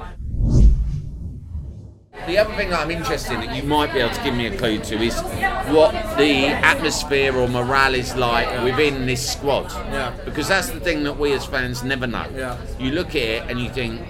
The 2.33 2.39
other 2.39 2.55
thing 2.55 2.71
that 2.71 2.79
I'm 2.79 2.89
interested 2.89 3.33
in 3.33 3.41
that 3.41 3.55
you 3.55 3.61
might 3.61 3.93
be 3.93 3.99
able 3.99 4.15
to 4.15 4.23
give 4.23 4.33
me 4.33 4.47
a 4.47 4.57
clue 4.57 4.79
to 4.79 4.95
is 4.95 5.21
what 5.71 5.91
the 6.17 6.47
atmosphere 6.47 7.37
or 7.37 7.47
morale 7.47 7.93
is 7.93 8.15
like 8.15 8.63
within 8.63 9.05
this 9.05 9.33
squad. 9.33 9.71
Yeah. 9.71 10.15
Because 10.25 10.47
that's 10.47 10.71
the 10.71 10.79
thing 10.79 11.03
that 11.03 11.15
we 11.15 11.33
as 11.33 11.45
fans 11.45 11.83
never 11.83 12.07
know. 12.07 12.25
Yeah. 12.35 12.57
You 12.79 12.89
look 12.89 13.09
at 13.09 13.17
it 13.17 13.51
and 13.51 13.61
you 13.61 13.69
think, 13.69 14.01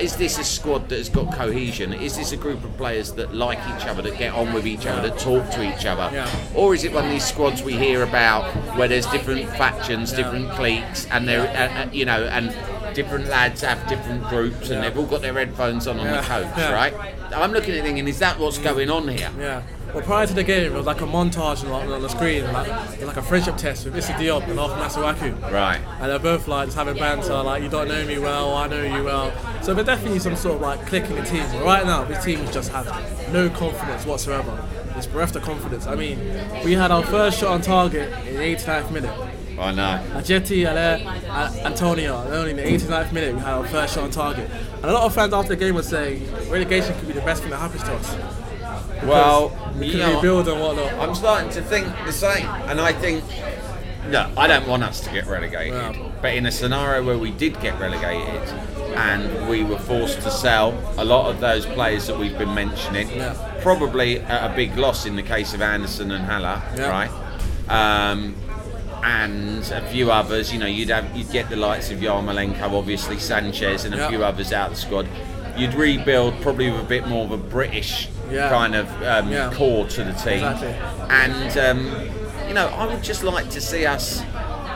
is 0.00 0.16
this 0.16 0.38
a 0.38 0.44
squad 0.44 0.88
that 0.88 0.98
has 0.98 1.08
got 1.08 1.32
cohesion? 1.32 1.92
Is 1.92 2.16
this 2.16 2.32
a 2.32 2.36
group 2.36 2.64
of 2.64 2.76
players 2.76 3.12
that 3.12 3.32
like 3.32 3.60
each 3.76 3.86
other, 3.86 4.02
that 4.02 4.18
get 4.18 4.34
on 4.34 4.52
with 4.52 4.66
each 4.66 4.84
other, 4.84 5.08
that 5.08 5.16
talk 5.16 5.48
to 5.50 5.62
each 5.62 5.86
other? 5.86 6.12
Yeah. 6.12 6.28
Or 6.56 6.74
is 6.74 6.82
it 6.82 6.92
one 6.92 7.04
of 7.04 7.10
these 7.12 7.24
squads 7.24 7.62
we 7.62 7.74
hear 7.74 8.02
about 8.02 8.42
where 8.76 8.88
there's 8.88 9.06
different 9.06 9.48
factions, 9.50 10.12
different 10.12 10.50
cliques, 10.50 11.06
and 11.12 11.28
they're, 11.28 11.46
uh, 11.46 11.84
uh, 11.84 11.90
you 11.92 12.06
know, 12.06 12.24
and 12.24 12.52
different 12.94 13.28
lads 13.28 13.60
have 13.62 13.86
different 13.88 14.28
groups, 14.28 14.70
and 14.70 14.82
Yeah. 14.82 14.88
they've 14.88 14.98
all 14.98 15.06
got 15.06 15.22
their 15.22 15.34
headphones 15.34 15.86
on 15.86 15.98
on 15.98 16.06
the 16.06 16.22
coach, 16.22 16.46
Yeah. 16.56 16.72
right? 16.72 16.94
I'm 17.34 17.52
looking 17.52 17.72
at 17.72 17.78
it 17.78 17.84
thinking, 17.84 18.06
is 18.08 18.18
that 18.20 18.38
what's 18.38 18.58
mm. 18.58 18.64
going 18.64 18.90
on 18.90 19.08
here? 19.08 19.30
Yeah. 19.38 19.62
Well, 19.92 20.02
prior 20.02 20.26
to 20.26 20.34
the 20.34 20.42
game, 20.42 20.72
it 20.72 20.76
was 20.76 20.86
like 20.86 21.00
a 21.02 21.06
montage 21.06 21.62
on, 21.72 21.92
on 21.92 22.02
the 22.02 22.08
screen, 22.08 22.52
like, 22.52 22.68
like 23.00 23.16
a 23.16 23.22
friendship 23.22 23.56
test 23.56 23.84
with 23.84 23.96
Issa 23.96 24.14
Diop 24.14 24.48
and 24.48 24.58
Alf 24.58 24.72
Masuaku. 24.72 25.40
Right. 25.52 25.80
And 26.00 26.10
they're 26.10 26.18
both 26.18 26.48
like 26.48 26.66
just 26.66 26.76
having 26.76 26.96
banter, 26.96 27.40
like 27.42 27.62
you 27.62 27.68
don't 27.68 27.86
know 27.86 28.04
me 28.04 28.18
well, 28.18 28.54
I 28.54 28.66
know 28.66 28.82
you 28.82 29.04
well. 29.04 29.32
So 29.62 29.72
there's 29.72 29.86
definitely 29.86 30.18
some 30.18 30.34
sort 30.34 30.56
of 30.56 30.62
like 30.62 30.84
click 30.86 31.04
in 31.04 31.14
the 31.14 31.22
team. 31.22 31.44
But 31.52 31.64
right 31.64 31.86
now, 31.86 32.02
this 32.04 32.24
team 32.24 32.44
just 32.50 32.72
has 32.72 32.86
no 33.32 33.48
confidence 33.50 34.04
whatsoever. 34.04 34.66
It's 34.96 35.06
bereft 35.06 35.36
of 35.36 35.42
confidence. 35.42 35.86
I 35.86 35.94
mean, 35.94 36.18
we 36.64 36.72
had 36.72 36.90
our 36.90 37.04
first 37.04 37.38
shot 37.38 37.52
on 37.52 37.62
target 37.62 38.12
in 38.26 38.34
the 38.34 38.40
89th 38.40 38.90
minute. 38.90 39.33
I 39.58 39.72
know. 39.72 40.04
Ajeti, 40.14 40.64
Ale, 40.66 41.06
A- 41.06 41.66
Antonio, 41.66 42.20
and 42.22 42.32
only 42.34 42.50
in 42.50 42.56
the 42.56 42.62
89th 42.64 43.12
minute 43.12 43.34
we 43.34 43.40
had 43.40 43.54
our 43.54 43.66
first 43.66 43.94
shot 43.94 44.04
on 44.04 44.10
target. 44.10 44.50
And 44.76 44.84
a 44.86 44.92
lot 44.92 45.04
of 45.04 45.14
fans 45.14 45.32
after 45.32 45.50
the 45.50 45.56
game 45.56 45.74
were 45.74 45.82
saying 45.82 46.26
relegation 46.50 46.94
could 46.98 47.06
be 47.08 47.14
the 47.14 47.20
best 47.22 47.42
thing 47.42 47.50
that 47.50 47.58
happens 47.58 47.82
to 47.84 47.94
us. 47.94 48.16
Well, 49.04 49.50
we 49.78 49.90
could 49.90 50.00
know, 50.00 50.16
rebuild 50.16 50.48
and 50.48 50.60
whatnot. 50.60 50.92
I'm 50.94 51.14
starting 51.14 51.50
to 51.50 51.62
think 51.62 51.86
the 52.06 52.12
same, 52.12 52.46
and 52.68 52.80
I 52.80 52.92
think 52.92 53.24
no, 54.08 54.30
I 54.36 54.46
don't 54.46 54.66
want 54.68 54.82
us 54.82 55.00
to 55.00 55.10
get 55.10 55.26
relegated. 55.26 55.72
Yeah. 55.96 56.10
But 56.20 56.34
in 56.34 56.44
a 56.46 56.50
scenario 56.52 57.02
where 57.04 57.16
we 57.18 57.30
did 57.30 57.58
get 57.60 57.78
relegated 57.80 58.42
and 58.96 59.48
we 59.48 59.64
were 59.64 59.78
forced 59.78 60.20
to 60.22 60.30
sell 60.30 60.72
a 60.98 61.04
lot 61.04 61.30
of 61.30 61.40
those 61.40 61.64
players 61.64 62.06
that 62.08 62.18
we've 62.18 62.36
been 62.36 62.54
mentioning, 62.54 63.08
Yeah. 63.10 63.32
probably 63.62 64.20
at 64.20 64.50
a 64.50 64.54
big 64.54 64.76
loss 64.76 65.06
in 65.06 65.16
the 65.16 65.22
case 65.22 65.54
of 65.54 65.62
Anderson 65.62 66.10
and 66.10 66.24
Haller, 66.24 66.60
Yeah. 66.76 66.88
right? 66.88 67.10
Um, 68.12 68.34
and 69.04 69.62
a 69.70 69.86
few 69.88 70.10
others, 70.10 70.52
you 70.52 70.58
know, 70.58 70.66
you'd 70.66 70.88
have 70.88 71.14
you'd 71.16 71.30
get 71.30 71.50
the 71.50 71.56
likes 71.56 71.90
of 71.90 71.98
Yarmolenko, 71.98 72.72
obviously 72.72 73.18
Sanchez, 73.18 73.84
and 73.84 73.94
a 73.94 73.98
Yeah. 73.98 74.08
few 74.08 74.24
others 74.24 74.52
out 74.52 74.70
of 74.70 74.74
the 74.76 74.80
squad. 74.80 75.06
You'd 75.56 75.74
rebuild 75.74 76.40
probably 76.40 76.70
with 76.70 76.80
a 76.80 76.84
bit 76.84 77.06
more 77.06 77.24
of 77.24 77.30
a 77.30 77.36
British 77.36 78.08
Yeah. 78.32 78.48
kind 78.48 78.74
of 78.74 78.88
um, 79.02 79.30
Yeah. 79.30 79.50
core 79.52 79.86
to 79.86 80.04
the 80.04 80.12
team. 80.12 80.42
Exactly. 80.44 80.74
And 81.10 81.58
um, 81.58 82.08
you 82.48 82.54
know, 82.54 82.68
I 82.68 82.86
would 82.86 83.02
just 83.04 83.22
like 83.24 83.50
to 83.50 83.60
see 83.60 83.84
us 83.86 84.22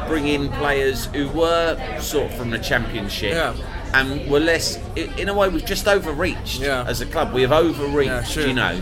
bring 0.07 0.29
in 0.29 0.51
players 0.51 1.07
who 1.07 1.29
were 1.29 1.77
sort 2.01 2.31
of 2.31 2.37
from 2.37 2.51
the 2.51 2.59
championship. 2.59 3.33
Yeah. 3.33 3.55
And 3.95 4.31
were 4.31 4.41
less, 4.41 4.79
in 4.97 5.31
a 5.31 5.35
way, 5.35 5.49
we've 5.49 5.65
just 5.65 5.89
overreached 5.89 6.63
as 6.63 7.01
a 7.01 7.07
club. 7.07 7.33
We 7.33 7.41
have 7.43 7.53
overreached, 7.53 8.33
sure. 8.33 8.47
you 8.47 8.53
know. 8.53 8.79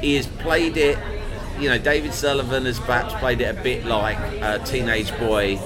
He 0.00 0.16
has 0.16 0.26
played 0.26 0.78
it, 0.78 0.96
you 1.60 1.68
know, 1.68 1.78
David 1.78 2.12
Sullivan 2.12 2.66
has 2.66 2.78
perhaps 2.78 3.14
played 3.14 3.40
it 3.40 3.56
a 3.56 3.62
bit 3.62 3.84
like 3.86 4.18
a 4.42 4.58
teenage 4.64 5.16
boy 5.18 5.56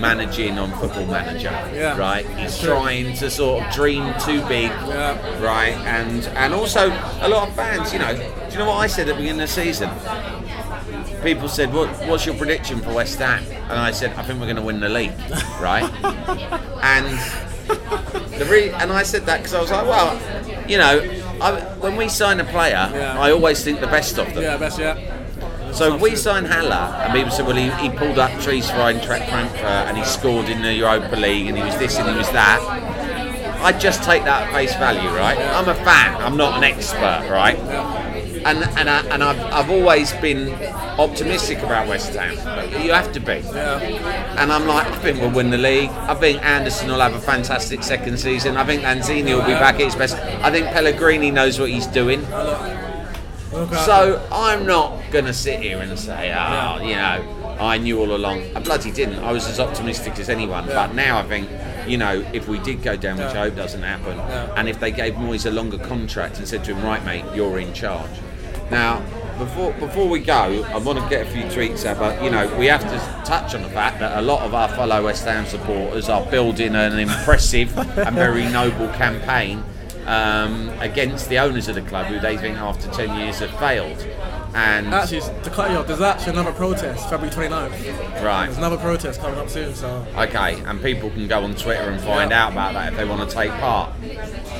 managing 0.00 0.58
on 0.58 0.70
Football 0.78 1.06
Manager, 1.06 1.50
Yeah. 1.74 1.96
right? 1.98 2.26
He's 2.38 2.58
trying 2.58 3.14
to 3.16 3.30
sort 3.30 3.64
of 3.64 3.72
dream 3.72 4.12
too 4.24 4.40
big, 4.46 4.70
Yeah. 4.70 5.16
right? 5.42 5.76
And 5.86 6.26
and 6.36 6.52
also 6.54 6.88
a 7.20 7.28
lot 7.28 7.48
of 7.48 7.54
fans, 7.54 7.92
you 7.92 7.98
know. 7.98 8.14
Do 8.14 8.22
you 8.52 8.58
know 8.58 8.68
what 8.68 8.78
I 8.78 8.86
said 8.86 9.08
at 9.08 9.12
the 9.12 9.14
beginning 9.20 9.42
of 9.42 9.48
the 9.48 9.54
season? 9.62 9.90
People 11.22 11.48
said, 11.48 11.72
"What 11.72 11.88
what's 12.06 12.24
your 12.26 12.34
prediction 12.34 12.80
for 12.80 12.92
West 12.94 13.18
Ham?" 13.18 13.44
And 13.68 13.78
I 13.78 13.90
said, 13.90 14.12
"I 14.16 14.22
think 14.22 14.40
we're 14.40 14.46
going 14.46 14.56
to 14.56 14.62
win 14.62 14.80
the 14.80 14.88
league," 14.88 15.12
right? 15.60 15.84
and 16.82 17.06
the 18.38 18.46
re- 18.46 18.70
and 18.70 18.90
I 18.92 19.02
said 19.02 19.26
that 19.26 19.38
because 19.38 19.54
I 19.54 19.60
was 19.60 19.70
like, 19.70 19.86
well, 19.86 20.18
you 20.68 20.78
know, 20.78 20.98
I, 21.40 21.60
when 21.80 21.96
we 21.96 22.08
sign 22.08 22.40
a 22.40 22.44
player, 22.44 22.90
Yeah. 22.92 23.18
I 23.18 23.30
always 23.32 23.62
think 23.64 23.80
the 23.80 23.86
best 23.86 24.18
of 24.18 24.32
them. 24.34 24.42
Yeah, 24.42 24.56
best 24.56 24.78
yeah. 24.78 24.96
So 25.72 25.96
we 25.96 26.16
signed 26.16 26.48
Haller, 26.48 26.74
and 26.74 27.12
people 27.14 27.30
said, 27.30 27.46
well, 27.46 27.56
he, 27.56 27.70
he 27.82 27.88
pulled 27.96 28.18
up 28.18 28.30
trees 28.40 28.68
for 28.68 28.76
Eintracht 28.78 29.28
Frankfurt, 29.30 29.62
and 29.88 29.96
he 29.96 30.04
scored 30.04 30.48
in 30.48 30.62
the 30.62 30.72
Europa 30.74 31.14
League, 31.16 31.46
and 31.48 31.56
he 31.56 31.62
was 31.62 31.76
this 31.78 31.96
and 31.96 32.08
he 32.10 32.16
was 32.16 32.28
that. 32.32 32.60
I 33.62 33.72
just 33.78 34.02
take 34.02 34.24
that 34.24 34.48
at 34.48 34.52
face 34.54 34.74
value, 34.74 35.08
right? 35.10 35.38
I'm 35.38 35.68
a 35.68 35.74
fan. 35.74 36.16
I'm 36.20 36.36
not 36.36 36.56
an 36.58 36.64
expert, 36.64 37.28
right? 37.30 37.56
And 38.44 38.58
and 38.78 38.88
I, 38.88 39.00
and 39.08 39.22
I've, 39.22 39.40
I've 39.52 39.70
always 39.70 40.12
been 40.14 40.52
optimistic 40.98 41.58
about 41.58 41.88
West 41.88 42.14
Ham. 42.14 42.34
You 42.82 42.92
have 42.92 43.12
to 43.12 43.20
be. 43.20 43.42
Yeah. 43.52 43.78
And 44.40 44.52
I'm 44.52 44.66
like, 44.66 44.86
I 44.86 44.96
think 44.98 45.20
we'll 45.20 45.30
win 45.30 45.50
the 45.50 45.58
league. 45.58 45.90
I 45.90 46.14
think 46.14 46.42
Anderson 46.44 46.88
will 46.88 47.00
have 47.00 47.14
a 47.14 47.20
fantastic 47.20 47.82
second 47.82 48.18
season. 48.18 48.56
I 48.56 48.64
think 48.64 48.82
Lanzini 48.82 49.36
will 49.36 49.44
be 49.44 49.52
back 49.52 49.74
at 49.74 49.82
his 49.82 49.94
best. 49.94 50.16
I 50.16 50.50
think 50.50 50.66
Pellegrini 50.68 51.30
knows 51.30 51.58
what 51.58 51.70
he's 51.70 51.86
doing. 51.86 52.24
So 53.50 54.26
I'm 54.32 54.64
not 54.66 54.98
gonna 55.10 55.34
sit 55.34 55.60
here 55.60 55.78
and 55.78 55.98
say, 55.98 56.32
oh, 56.32 56.80
you 56.82 56.94
know, 56.94 57.56
I 57.60 57.78
knew 57.78 57.98
all 58.00 58.14
along. 58.14 58.42
I 58.56 58.60
bloody 58.60 58.90
didn't. 58.90 59.18
I 59.18 59.32
was 59.32 59.46
as 59.46 59.60
optimistic 59.60 60.18
as 60.18 60.28
anyone. 60.30 60.66
Yeah. 60.66 60.86
But 60.86 60.94
now 60.94 61.18
I 61.18 61.24
think, 61.24 61.50
you 61.86 61.98
know, 61.98 62.24
if 62.32 62.48
we 62.48 62.58
did 62.60 62.82
go 62.82 62.96
down, 62.96 63.18
which 63.18 63.34
I 63.34 63.48
hope 63.48 63.56
doesn't 63.56 63.82
happen, 63.82 64.18
and 64.56 64.68
if 64.68 64.78
they 64.80 64.90
gave 64.90 65.14
Moyes 65.14 65.46
a 65.46 65.50
longer 65.50 65.78
contract 65.78 66.38
and 66.38 66.48
said 66.48 66.64
to 66.64 66.74
him, 66.74 66.84
right, 66.84 67.04
mate, 67.04 67.24
you're 67.34 67.58
in 67.58 67.74
charge. 67.74 68.10
Now, 68.70 69.00
before 69.38 69.72
before 69.72 70.08
we 70.08 70.20
go, 70.20 70.64
I 70.64 70.78
want 70.78 70.98
to 70.98 71.08
get 71.08 71.26
a 71.26 71.30
few 71.30 71.42
tweets 71.44 71.84
out, 71.84 71.98
but 71.98 72.22
you 72.22 72.30
know, 72.30 72.46
we 72.56 72.66
have 72.66 72.82
to 72.82 73.24
touch 73.24 73.54
on 73.54 73.62
the 73.62 73.68
fact 73.70 73.98
that 74.00 74.18
a 74.18 74.22
lot 74.22 74.42
of 74.42 74.54
our 74.54 74.68
fellow 74.68 75.04
West 75.04 75.24
Ham 75.24 75.46
supporters 75.46 76.08
are 76.08 76.24
building 76.30 76.74
an 76.74 76.98
impressive 76.98 77.76
and 77.76 78.14
very 78.14 78.44
noble 78.52 78.88
campaign 78.88 79.64
um, 80.06 80.68
against 80.80 81.28
the 81.28 81.38
owners 81.38 81.68
of 81.68 81.74
the 81.74 81.82
club, 81.82 82.06
who 82.06 82.20
they 82.20 82.36
think 82.36 82.58
after 82.58 82.90
10 82.90 83.18
years 83.18 83.38
have 83.40 83.50
failed. 83.58 84.06
And 84.52 84.88
Actually, 84.88 85.20
to 85.44 85.50
cut 85.50 85.70
you 85.70 85.76
off, 85.78 85.86
there's 85.86 86.00
actually 86.00 86.32
another 86.32 86.52
protest, 86.52 87.08
February 87.08 87.30
29th. 87.34 88.22
right, 88.24 88.46
There's 88.46 88.58
another 88.58 88.76
protest 88.78 89.20
coming 89.20 89.38
up 89.38 89.48
soon, 89.48 89.74
so 89.74 90.04
okay, 90.16 90.60
and 90.66 90.82
people 90.82 91.08
can 91.10 91.28
go 91.28 91.44
on 91.44 91.54
Twitter 91.54 91.88
and 91.90 92.00
find 92.02 92.30
Yeah. 92.32 92.46
out 92.46 92.52
about 92.52 92.74
that 92.74 92.92
if 92.92 92.98
they 92.98 93.04
want 93.04 93.28
to 93.28 93.34
take 93.34 93.52
part. 93.52 93.90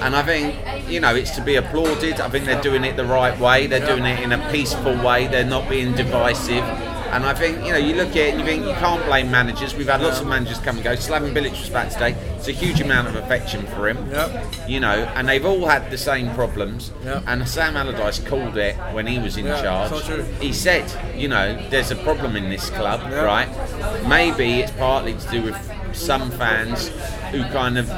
And 0.00 0.14
I 0.14 0.22
think, 0.22 0.54
you 0.88 1.00
know, 1.00 1.14
it's 1.14 1.32
to 1.32 1.40
be 1.42 1.56
applauded. 1.56 2.20
I 2.20 2.28
think 2.28 2.44
they're 2.46 2.60
doing 2.62 2.84
it 2.84 2.96
the 2.96 3.04
right 3.04 3.38
way. 3.38 3.66
They're 3.66 3.84
doing 3.84 4.04
it 4.04 4.20
in 4.20 4.32
a 4.32 4.38
peaceful 4.50 4.94
way. 4.96 5.26
They're 5.26 5.44
not 5.44 5.68
being 5.68 5.92
divisive. 5.94 6.64
And 7.12 7.24
I 7.24 7.34
think, 7.34 7.64
you 7.64 7.72
know, 7.72 7.78
you 7.78 7.94
look 7.96 8.10
at 8.10 8.16
it 8.16 8.30
and 8.34 8.40
you 8.40 8.46
think 8.46 8.64
you 8.64 8.72
can't 8.74 9.04
blame 9.04 9.30
managers. 9.30 9.74
We've 9.74 9.88
had 9.88 10.00
lots 10.00 10.20
of 10.20 10.26
managers 10.28 10.58
come 10.58 10.76
and 10.76 10.84
go. 10.84 10.92
Slaven 10.94 11.32
Bilic 11.34 11.50
was 11.50 11.68
back 11.68 11.90
today. 11.90 12.12
It's 12.36 12.46
a 12.48 12.52
huge 12.52 12.80
amount 12.80 13.08
of 13.08 13.16
affection 13.16 13.66
for 13.68 13.88
him. 13.88 14.10
Yep. 14.10 14.54
You 14.68 14.80
know, 14.80 14.94
and 15.16 15.28
they've 15.28 15.44
all 15.44 15.66
had 15.66 15.90
the 15.90 15.98
same 15.98 16.32
problems. 16.34 16.92
Yep. 17.04 17.24
And 17.26 17.48
Sam 17.48 17.76
Allardyce 17.76 18.20
called 18.20 18.56
it 18.56 18.76
when 18.92 19.06
he 19.06 19.18
was 19.18 19.36
in 19.36 19.46
Yeah, 19.46 19.60
charge. 19.60 19.90
so 19.90 20.00
true. 20.16 20.22
He 20.40 20.52
said, 20.52 20.84
you 21.18 21.26
know, 21.28 21.58
there's 21.70 21.90
a 21.90 21.96
problem 21.96 22.36
in 22.36 22.48
this 22.48 22.70
club, 22.70 23.00
right? 23.12 23.48
Maybe 24.08 24.60
it's 24.60 24.72
partly 24.72 25.14
to 25.14 25.28
do 25.30 25.42
with 25.42 25.56
some 25.92 26.30
fans 26.30 26.88
who 27.32 27.42
kind 27.44 27.76
of 27.76 27.90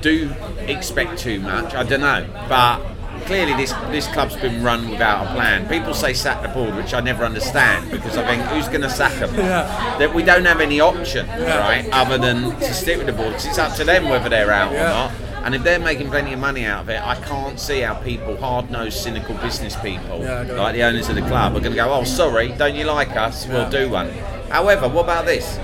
do 0.00 0.30
expect 0.60 1.18
too 1.18 1.40
much. 1.40 1.74
I 1.74 1.82
don't 1.82 2.00
know, 2.00 2.26
but 2.48 2.80
clearly 3.28 3.52
this 3.54 3.72
this 3.92 4.06
club's 4.08 4.34
been 4.36 4.62
run 4.64 4.88
without 4.90 5.26
a 5.26 5.34
plan. 5.34 5.68
People 5.68 5.92
say 5.92 6.14
sack 6.14 6.40
the 6.42 6.48
board, 6.48 6.74
which 6.74 6.94
I 6.94 7.00
never 7.00 7.24
understand 7.24 7.90
because 7.90 8.16
I 8.16 8.24
think 8.26 8.42
who's 8.48 8.68
going 8.68 8.80
to 8.80 8.90
sack 8.90 9.12
them? 9.20 9.34
Yeah. 9.36 9.96
That 9.98 10.14
we 10.14 10.22
don't 10.22 10.46
have 10.46 10.60
any 10.62 10.80
option, 10.80 11.26
Yeah. 11.26 11.58
right, 11.58 11.86
other 11.92 12.16
than 12.16 12.58
to 12.58 12.72
stick 12.74 12.96
with 12.96 13.06
the 13.06 13.12
board. 13.12 13.34
'cause 13.34 13.44
it's 13.46 13.58
up 13.58 13.74
to 13.76 13.84
them 13.84 14.08
whether 14.08 14.30
they're 14.30 14.50
out 14.50 14.72
or 14.72 14.78
not. 14.78 15.10
And 15.44 15.54
if 15.54 15.62
they're 15.62 15.78
making 15.78 16.08
plenty 16.10 16.32
of 16.32 16.40
money 16.40 16.64
out 16.64 16.80
of 16.84 16.88
it, 16.88 17.00
I 17.04 17.14
can't 17.16 17.60
see 17.60 17.80
how 17.80 17.94
people, 17.94 18.36
hard-nosed, 18.38 18.98
cynical 18.98 19.34
business 19.36 19.76
people, 19.76 20.20
Yeah, 20.22 20.44
like 20.56 20.74
the 20.74 20.82
owners 20.82 21.08
of 21.10 21.14
the 21.14 21.22
club, 21.22 21.54
are 21.54 21.60
going 21.60 21.72
to 21.76 21.76
go, 21.84 21.92
"Oh, 21.92 22.04
sorry, 22.04 22.48
don't 22.56 22.74
you 22.74 22.84
like 22.84 23.14
us? 23.16 23.46
We'll 23.46 23.62
Yeah. 23.70 23.78
do 23.80 23.88
one." 23.90 24.10
However, 24.50 24.88
what 24.88 25.04
about 25.04 25.26
this? 25.26 25.58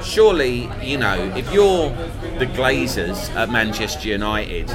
surely, 0.00 0.70
you 0.80 0.96
know, 0.96 1.32
if 1.34 1.52
you're 1.52 1.90
the 2.38 2.46
Glazers 2.46 3.34
at 3.34 3.50
Manchester 3.50 4.06
United, 4.08 4.70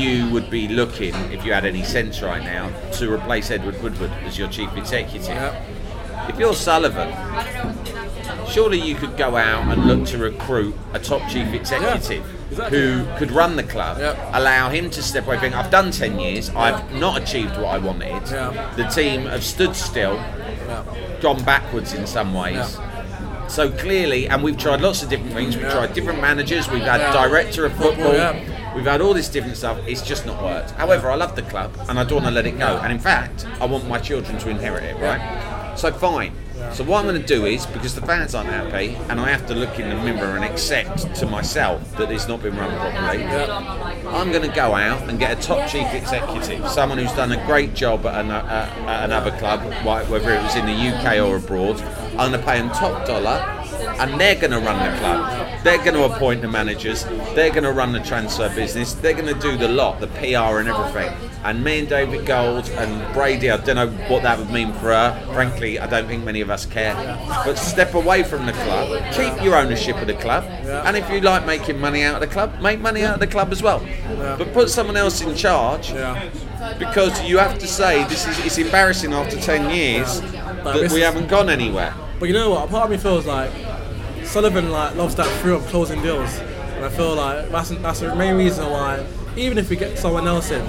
you 0.00 0.28
would 0.30 0.50
be 0.50 0.68
looking, 0.68 1.14
if 1.32 1.44
you 1.44 1.52
had 1.52 1.64
any 1.64 1.84
sense 1.84 2.22
right 2.22 2.42
now, 2.42 2.70
to 2.92 3.12
replace 3.12 3.50
Edward 3.50 3.80
Woodward 3.82 4.10
as 4.24 4.38
your 4.38 4.48
chief 4.48 4.74
executive. 4.76 5.28
Yep. 5.28 5.62
If 6.28 6.38
you're 6.38 6.54
Sullivan, 6.54 7.12
surely 8.48 8.80
you 8.80 8.94
could 8.94 9.16
go 9.16 9.36
out 9.36 9.70
and 9.72 9.86
look 9.86 10.06
to 10.08 10.18
recruit 10.18 10.74
a 10.94 10.98
top 10.98 11.28
chief 11.28 11.52
executive 11.52 12.24
exactly. 12.50 12.78
who 12.78 13.04
could 13.18 13.30
run 13.30 13.56
the 13.56 13.62
club, 13.62 13.98
Yep. 13.98 14.18
allow 14.32 14.68
him 14.70 14.90
to 14.90 15.02
step 15.02 15.26
away. 15.26 15.38
Think, 15.38 15.54
I've 15.54 15.70
done 15.70 15.90
10 15.90 16.18
years, 16.18 16.50
I've 16.50 16.92
not 16.94 17.20
achieved 17.20 17.56
what 17.56 17.66
I 17.74 17.78
wanted. 17.78 18.22
Yeah. 18.30 18.72
The 18.76 18.84
team 18.84 19.26
have 19.26 19.44
stood 19.44 19.76
still, 19.76 20.14
Yeah. 20.14 20.82
gone 21.20 21.42
backwards 21.42 21.92
in 21.92 22.06
some 22.06 22.32
ways. 22.34 22.54
Yeah. 22.78 23.46
So 23.48 23.70
clearly, 23.70 24.28
and 24.28 24.42
we've 24.44 24.56
tried 24.56 24.80
lots 24.80 25.02
of 25.02 25.08
different 25.08 25.32
things. 25.32 25.56
We've 25.56 25.64
Yeah. 25.66 25.72
tried 25.72 25.92
different 25.94 26.20
managers. 26.20 26.70
We've 26.70 26.82
had 26.84 27.00
Yeah. 27.00 27.12
director 27.12 27.66
of 27.66 27.72
football. 27.72 28.14
We've 28.74 28.84
had 28.84 29.00
all 29.00 29.14
this 29.14 29.28
different 29.28 29.56
stuff. 29.56 29.78
It's 29.86 30.02
just 30.02 30.26
not 30.26 30.42
worked. 30.42 30.70
However, 30.72 31.10
I 31.10 31.16
love 31.16 31.36
the 31.36 31.42
club 31.42 31.74
and 31.88 31.98
I 31.98 32.04
don't 32.04 32.22
want 32.22 32.26
to 32.26 32.30
let 32.30 32.46
it 32.46 32.58
go. 32.58 32.78
And 32.78 32.92
in 32.92 32.98
fact, 32.98 33.46
I 33.60 33.66
want 33.66 33.88
my 33.88 33.98
children 33.98 34.38
to 34.38 34.48
inherit 34.48 34.84
it. 34.84 34.96
Right. 35.00 35.76
So 35.76 35.92
fine. 35.92 36.32
So 36.72 36.84
what 36.84 36.98
I'm 36.98 37.06
going 37.06 37.20
to 37.20 37.26
do 37.26 37.46
is 37.46 37.66
because 37.66 37.94
the 37.94 38.02
fans 38.02 38.34
aren't 38.34 38.50
happy, 38.50 38.94
and 39.08 39.18
I 39.18 39.30
have 39.30 39.46
to 39.46 39.54
look 39.54 39.80
in 39.80 39.88
the 39.88 39.96
mirror 39.96 40.36
and 40.36 40.44
accept 40.44 41.14
to 41.16 41.26
myself 41.26 41.96
that 41.96 42.12
it's 42.12 42.28
not 42.28 42.42
been 42.42 42.56
run 42.56 42.70
properly. 42.78 43.24
I'm 43.24 44.30
going 44.30 44.48
to 44.48 44.54
go 44.54 44.74
out 44.74 45.08
and 45.08 45.18
get 45.18 45.36
a 45.36 45.42
top 45.42 45.68
chief 45.68 45.92
executive, 45.92 46.68
someone 46.68 46.98
who's 46.98 47.12
done 47.12 47.32
a 47.32 47.44
great 47.46 47.74
job 47.74 48.06
at, 48.06 48.24
an, 48.24 48.30
at, 48.30 48.44
at 48.46 49.04
another 49.04 49.32
club, 49.38 49.60
whether 49.84 50.30
it 50.30 50.42
was 50.42 50.54
in 50.54 50.66
the 50.66 50.72
UK 50.72 51.18
or 51.26 51.36
abroad. 51.36 51.80
I'm 52.18 52.30
going 52.30 52.32
to 52.32 52.46
pay 52.46 52.58
them 52.58 52.68
top 52.70 53.06
dollar, 53.06 53.59
and 54.00 54.20
they're 54.20 54.34
going 54.34 54.50
to 54.50 54.58
run 54.58 54.90
the 54.90 54.98
club. 54.98 55.62
They're 55.62 55.78
going 55.78 55.94
to 55.94 56.04
appoint 56.04 56.40
the 56.40 56.48
managers. 56.48 57.04
They're 57.34 57.50
going 57.50 57.64
to 57.64 57.72
run 57.72 57.92
the 57.92 58.00
transfer 58.00 58.48
business. 58.54 58.94
They're 58.94 59.12
going 59.12 59.32
to 59.32 59.40
do 59.40 59.56
the 59.58 59.68
lot, 59.68 60.00
the 60.00 60.06
PR 60.08 60.58
and 60.58 60.68
everything. 60.68 61.12
And 61.44 61.62
me 61.62 61.80
and 61.80 61.88
David 61.88 62.26
Gold 62.26 62.68
and 62.70 63.14
Brady, 63.14 63.50
I 63.50 63.58
don't 63.58 63.76
know 63.76 63.88
what 64.08 64.22
that 64.22 64.38
would 64.38 64.50
mean 64.50 64.72
for 64.74 64.88
her. 64.88 65.32
Frankly, 65.32 65.78
I 65.78 65.86
don't 65.86 66.06
think 66.06 66.24
many 66.24 66.40
of 66.40 66.50
us 66.50 66.66
care. 66.66 66.94
But 67.44 67.56
step 67.56 67.94
away 67.94 68.22
from 68.22 68.46
the 68.46 68.52
club. 68.52 69.02
Keep 69.12 69.42
your 69.42 69.56
ownership 69.56 69.96
of 69.96 70.06
the 70.06 70.14
club. 70.14 70.44
And 70.44 70.96
if 70.96 71.08
you 71.10 71.20
like 71.20 71.46
making 71.46 71.78
money 71.78 72.02
out 72.02 72.14
of 72.14 72.20
the 72.20 72.26
club, 72.26 72.58
make 72.60 72.80
money 72.80 73.04
out 73.04 73.14
of 73.14 73.20
the 73.20 73.26
club 73.26 73.52
as 73.52 73.62
well. 73.62 73.86
But 74.16 74.52
put 74.52 74.70
someone 74.70 74.96
else 74.96 75.20
in 75.20 75.34
charge 75.34 75.92
because 76.78 77.22
you 77.24 77.38
have 77.38 77.58
to 77.58 77.66
say 77.66 78.04
this 78.04 78.26
is 78.26 78.38
it's 78.44 78.58
embarrassing 78.58 79.12
after 79.12 79.36
10 79.38 79.74
years 79.74 80.20
that 80.20 80.90
we 80.92 81.00
haven't 81.00 81.28
gone 81.28 81.48
anywhere. 81.48 81.94
But 82.18 82.26
you 82.26 82.34
know 82.34 82.50
what? 82.50 82.68
A 82.68 82.70
part 82.70 82.84
of 82.84 82.90
me 82.90 82.98
feels 82.98 83.24
like 83.24 83.50
Sullivan 84.30 84.70
like 84.70 84.94
loves 84.94 85.16
that 85.16 85.26
thrill 85.40 85.56
of 85.56 85.66
closing 85.66 86.00
deals, 86.02 86.38
and 86.38 86.84
I 86.84 86.88
feel 86.88 87.14
like 87.16 87.48
that's 87.50 87.70
that's 87.70 88.00
the 88.00 88.14
main 88.14 88.36
reason 88.36 88.70
why 88.70 89.04
even 89.36 89.58
if 89.58 89.68
we 89.70 89.76
get 89.76 89.98
someone 89.98 90.28
else 90.28 90.50
in, 90.52 90.64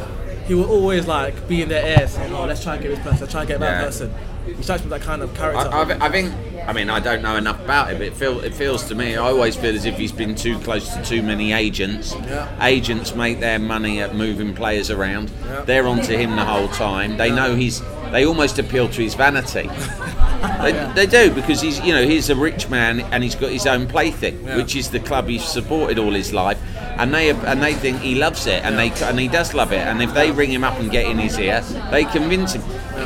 he 0.48 0.56
will 0.56 0.66
always 0.70 1.06
like 1.08 1.48
be 1.48 1.62
in 1.62 1.70
their 1.70 1.86
ear 2.00 2.08
saying, 2.08 2.34
"Oh, 2.34 2.46
let's 2.46 2.64
try 2.64 2.74
and 2.76 2.82
get 2.84 2.90
this 2.90 3.00
person, 3.00 3.20
let's 3.20 3.32
try 3.32 3.42
and 3.42 3.48
get 3.48 3.60
that 3.60 3.72
Yeah. 3.80 3.86
person." 3.86 4.14
He 4.48 4.64
strikes 4.64 4.84
me 4.84 4.90
that 4.90 5.02
kind 5.02 5.22
of 5.22 5.32
character. 5.36 5.70
I, 5.72 5.84
I, 5.84 6.08
I 6.08 6.10
think. 6.10 6.34
I 6.68 6.74
mean, 6.74 6.90
I 6.90 7.00
don't 7.00 7.22
know 7.22 7.36
enough 7.38 7.60
about 7.64 7.92
it, 7.92 7.98
but 8.00 8.08
it, 8.08 8.14
feel, 8.14 8.40
it 8.40 8.54
feels 8.54 8.86
to 8.90 8.96
me. 8.96 9.16
I 9.16 9.18
always 9.30 9.56
feel 9.56 9.76
as 9.76 9.86
if 9.86 9.98
he's 9.98 10.12
been 10.12 10.36
too 10.36 10.58
close 10.60 10.92
to 10.96 11.04
too 11.04 11.22
many 11.24 11.54
agents. 11.54 12.14
Yeah. 12.14 12.48
Agents 12.66 13.16
make 13.16 13.40
their 13.40 13.58
money 13.60 14.00
at 14.02 14.16
moving 14.16 14.54
players 14.56 14.90
around. 14.92 15.32
Yeah. 15.46 15.62
They're 15.62 15.88
onto 15.88 16.16
him 16.16 16.36
the 16.36 16.46
whole 16.46 16.68
time. 16.70 17.18
They 17.18 17.30
know 17.32 17.56
he's. 17.56 17.82
They 18.12 18.26
almost 18.26 18.60
appeal 18.60 18.90
to 18.90 19.02
his 19.02 19.14
vanity. 19.16 19.70
they, 20.62 20.92
they 20.96 21.06
do 21.06 21.34
because 21.34 21.62
he's, 21.62 21.80
you 21.82 21.94
know, 21.94 22.04
he's 22.06 22.30
a 22.30 22.36
rich 22.36 22.70
man 22.70 23.02
and 23.12 23.24
he's 23.24 23.36
got 23.36 23.52
his 23.52 23.66
own 23.66 23.88
plaything, 23.88 24.44
Yeah. 24.44 24.58
which 24.58 24.76
is 24.76 24.90
the 24.90 25.00
club 25.00 25.28
he's 25.28 25.44
supported 25.46 25.98
all 25.98 26.12
his 26.12 26.34
life, 26.34 26.60
and 26.98 27.14
they 27.14 27.30
and 27.30 27.62
they 27.64 27.74
think 27.74 28.00
he 28.02 28.16
loves 28.16 28.48
it, 28.48 28.64
and 28.64 28.78
they 28.78 28.92
and 29.06 29.20
he 29.20 29.28
does 29.28 29.54
love 29.54 29.72
it. 29.72 29.80
And 29.80 30.02
if 30.02 30.14
they 30.14 30.32
ring 30.32 30.52
him 30.52 30.64
up 30.64 30.78
and 30.80 30.92
get 30.92 31.06
in 31.06 31.18
his 31.18 31.38
ear, 31.40 31.62
they 31.90 32.04
convince 32.06 32.54
him. 32.54 32.62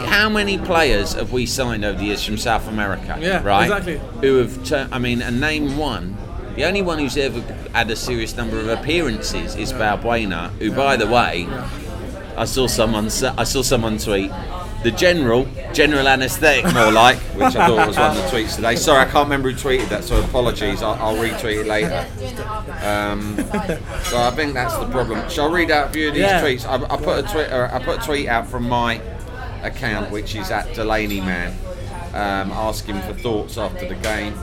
How 0.08 0.28
many 0.30 0.58
players 0.58 1.14
have 1.14 1.32
we 1.32 1.46
signed 1.46 1.86
over 1.86 1.98
the 1.98 2.06
years 2.06 2.24
from 2.26 2.38
South 2.38 2.68
America? 2.68 3.18
Yeah, 3.22 3.44
right. 3.44 3.64
exactly. 3.64 4.00
Who 4.22 4.38
have 4.38 4.64
turned? 4.66 4.94
I 4.94 5.00
mean, 5.00 5.22
and 5.22 5.40
name 5.40 5.78
one. 5.78 6.18
The 6.56 6.64
only 6.64 6.82
one 6.82 7.00
who's 7.00 7.18
ever 7.18 7.42
had 7.74 7.92
a 7.92 7.98
serious 7.98 8.38
number 8.38 8.58
of 8.58 8.70
appearances 8.70 9.56
is 9.56 9.74
Balbuena, 9.74 10.50
who, 10.52 10.72
by 10.72 10.96
the 10.96 11.06
way, 11.06 11.46
I 12.38 12.46
saw 12.46 12.68
someone 12.68 13.06
I 13.06 13.44
saw 13.44 13.62
someone 13.62 13.98
tweet 13.98 14.32
the 14.84 14.92
general 14.92 15.48
general 15.74 16.08
anaesthetic 16.08 16.72
more 16.74 16.92
like, 16.92 17.18
which 17.34 17.56
I 17.56 17.68
thought 17.68 17.88
was 17.88 17.98
one 17.98 18.12
of 18.12 18.18
the 18.18 18.30
tweets 18.38 18.56
today. 18.56 18.76
Sorry, 18.76 19.00
I 19.02 19.06
can't 19.06 19.26
remember 19.26 19.50
who 19.52 19.58
tweeted 19.58 19.90
that, 19.90 20.04
so 20.04 20.22
apologies. 20.22 20.84
I'll, 20.84 20.94
I'll 21.04 21.16
retweet 21.16 21.62
it 21.62 21.68
later. 21.68 22.06
Um, 22.86 23.36
so 24.04 24.18
I 24.20 24.32
think 24.36 24.54
that's 24.54 24.78
the 24.78 24.86
problem. 24.92 25.28
Shall 25.30 25.50
I 25.50 25.54
read 25.58 25.72
out 25.72 25.90
a 25.90 25.92
few 25.92 26.10
of 26.10 26.14
these 26.14 26.22
Yeah. 26.24 26.42
tweets? 26.44 26.66
I, 26.68 26.76
I 26.94 26.98
put 26.98 27.18
a 27.20 27.24
tweet 27.24 27.50
uh, 27.52 27.70
I 27.72 27.80
put 27.84 28.02
a 28.04 28.06
tweet 28.06 28.28
out 28.28 28.48
from 28.48 28.70
my 28.70 29.02
account, 29.64 30.12
which 30.12 30.36
is 30.36 30.52
at 30.52 30.72
Delaney 30.76 31.20
Man, 31.22 31.52
um, 32.14 32.52
asking 32.52 33.02
for 33.02 33.14
thoughts 33.14 33.58
after 33.58 33.88
the 33.88 33.96
game. 33.96 34.36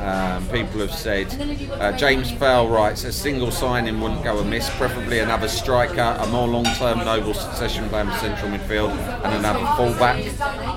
Um, 0.00 0.48
people 0.48 0.80
have 0.80 0.94
said 0.94 1.28
uh, 1.72 1.92
James 1.96 2.30
Fell 2.30 2.68
writes 2.68 3.04
a 3.04 3.12
single 3.12 3.50
signing 3.50 4.00
wouldn't 4.00 4.24
go 4.24 4.38
amiss, 4.38 4.70
preferably 4.76 5.18
another 5.18 5.48
striker, 5.48 6.16
a 6.18 6.26
more 6.28 6.48
long-term 6.48 7.00
noble 7.04 7.34
succession 7.34 7.88
plan 7.90 8.10
for 8.10 8.16
central 8.18 8.50
midfield, 8.50 8.90
and 9.24 9.34
another 9.34 9.66
fullback. 9.76 10.24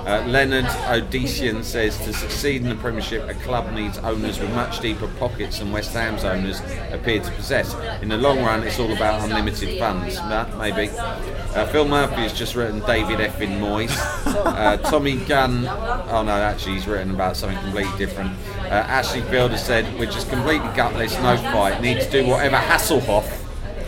Uh, 0.06 0.24
Leonard 0.28 0.66
Odesian 0.66 1.64
says 1.64 1.96
to 1.98 2.12
succeed 2.12 2.62
in 2.62 2.68
the 2.68 2.74
Premiership, 2.76 3.26
a 3.28 3.34
club 3.34 3.72
needs 3.72 3.96
owners 3.98 4.38
with 4.38 4.52
much 4.54 4.80
deeper 4.80 5.08
pockets 5.18 5.58
than 5.58 5.72
West 5.72 5.94
Ham's 5.94 6.24
owners 6.24 6.60
appear 6.92 7.20
to 7.20 7.30
possess. 7.32 7.74
In 8.02 8.08
the 8.08 8.18
long 8.18 8.40
run, 8.42 8.62
it's 8.62 8.78
all 8.78 8.92
about 8.92 9.22
unlimited 9.22 9.78
funds. 9.78 10.18
Maybe. 10.58 10.90
Uh, 10.98 11.66
Phil 11.66 11.86
Murphy 11.86 12.16
has 12.16 12.32
just 12.32 12.54
written 12.54 12.80
David 12.80 13.20
Effin 13.20 13.58
Moyes. 13.60 13.94
Uh, 14.26 14.76
Tommy 14.78 15.16
Gunn, 15.24 15.66
oh 15.66 16.22
no, 16.24 16.32
actually 16.32 16.74
he's 16.74 16.86
written 16.86 17.14
about 17.14 17.36
something 17.36 17.58
completely 17.60 17.96
different. 17.96 18.32
Uh, 18.64 18.84
Ashley 19.14 19.30
Field 19.30 19.52
has 19.52 19.64
said, 19.64 19.96
we're 19.96 20.06
just 20.10 20.28
completely 20.28 20.66
gutless, 20.74 21.14
no 21.20 21.36
fight. 21.36 21.80
Need 21.80 22.00
to 22.00 22.10
do 22.10 22.26
whatever 22.26 22.56
Hasselhoff, 22.56 23.24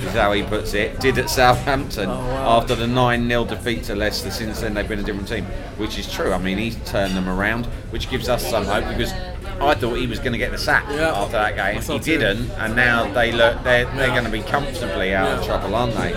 is 0.01 0.12
how 0.12 0.31
he 0.31 0.45
puts 0.45 0.73
it, 0.73 1.01
did 1.01 1.19
at 1.19 1.29
Southampton 1.29 2.09
after 2.09 2.77
the 2.77 2.87
9 2.87 3.29
0 3.29 3.45
defeat 3.47 3.83
to 3.85 3.97
Leicester. 3.97 4.31
Since 4.31 4.61
then, 4.61 4.75
they've 4.75 4.89
been 4.89 5.01
a 5.01 5.03
different 5.03 5.27
team, 5.27 5.45
which 5.79 5.99
is 5.99 6.09
true. 6.12 6.33
I 6.33 6.39
mean, 6.39 6.59
he's 6.59 6.77
turned 6.85 7.17
them 7.17 7.29
around, 7.29 7.67
which 7.91 8.09
gives 8.09 8.29
us 8.29 8.49
some 8.49 8.67
hope 8.67 8.87
because. 8.89 9.12
I 9.59 9.75
thought 9.75 9.95
he 9.95 10.07
was 10.07 10.19
going 10.19 10.33
to 10.33 10.39
get 10.39 10.53
the 10.53 10.59
sack 10.59 10.85
Yeah. 10.91 11.12
after 11.15 11.33
that 11.33 11.57
game. 11.57 11.81
He 11.81 11.99
didn't, 11.99 12.51
and 12.59 12.77
now 12.77 13.11
they 13.11 13.33
look 13.33 13.62
they're, 13.65 13.87
they're 13.97 14.09
going 14.11 14.25
to 14.27 14.31
be 14.31 14.43
comfortably 14.43 15.15
out 15.15 15.39
of 15.39 15.47
trouble, 15.47 15.75
aren't 15.75 15.95
they? 15.95 16.12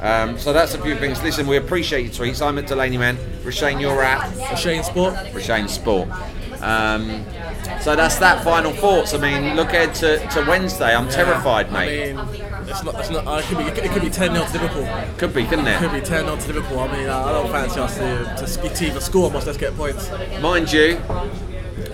Um, 0.00 0.36
so 0.36 0.52
that's 0.52 0.74
a 0.74 0.82
few 0.82 0.96
things. 0.96 1.22
Listen, 1.22 1.46
we 1.46 1.56
appreciate 1.56 2.02
your 2.02 2.12
tweets. 2.12 2.44
I'm 2.44 2.58
at 2.58 2.66
Delaney 2.66 2.98
Man. 2.98 3.16
Roshane, 3.44 3.80
you're 3.80 4.02
at 4.02 4.28
Rashane 4.32 4.82
Sport. 4.82 5.14
Rashane 5.32 5.68
Sport. 5.68 6.08
Um, 6.60 7.24
so 7.80 7.96
that's 7.96 8.18
that. 8.18 8.44
Final 8.44 8.72
thoughts. 8.72 9.14
I 9.14 9.18
mean, 9.18 9.56
look 9.56 9.68
ahead 9.68 9.94
to, 9.96 10.18
to 10.28 10.44
Wednesday. 10.48 10.94
I'm 10.94 11.08
terrified, 11.08 11.72
mate. 11.72 12.14
I 12.14 12.24
mean, 12.24 12.44
it's 12.68 12.82
not. 12.84 13.00
It's 13.00 13.10
not. 13.10 13.26
Uh, 13.26 13.38
it 13.38 13.44
could 13.44 13.58
be. 13.58 13.64
It 13.64 13.90
could 13.90 14.02
be 14.02 14.10
10 14.10 14.34
0 14.34 14.46
to 14.46 14.52
Liverpool. 14.52 14.88
Could 15.18 15.34
be, 15.34 15.44
couldn't 15.44 15.66
it? 15.66 15.78
Could 15.78 15.92
be 15.92 16.00
10 16.00 16.24
0 16.24 16.36
to 16.36 16.52
Liverpool. 16.52 16.78
I 16.80 16.96
mean, 16.96 17.08
I 17.08 17.22
I 17.22 17.32
don't 17.32 17.50
fancy 17.50 17.80
us 17.80 17.96
to, 17.96 18.46
to, 18.46 18.68
to 18.74 18.86
either 18.86 19.00
score 19.00 19.30
much. 19.30 19.46
Let's 19.46 19.58
get 19.58 19.76
points. 19.76 20.10
Mind 20.40 20.72
you, 20.72 21.00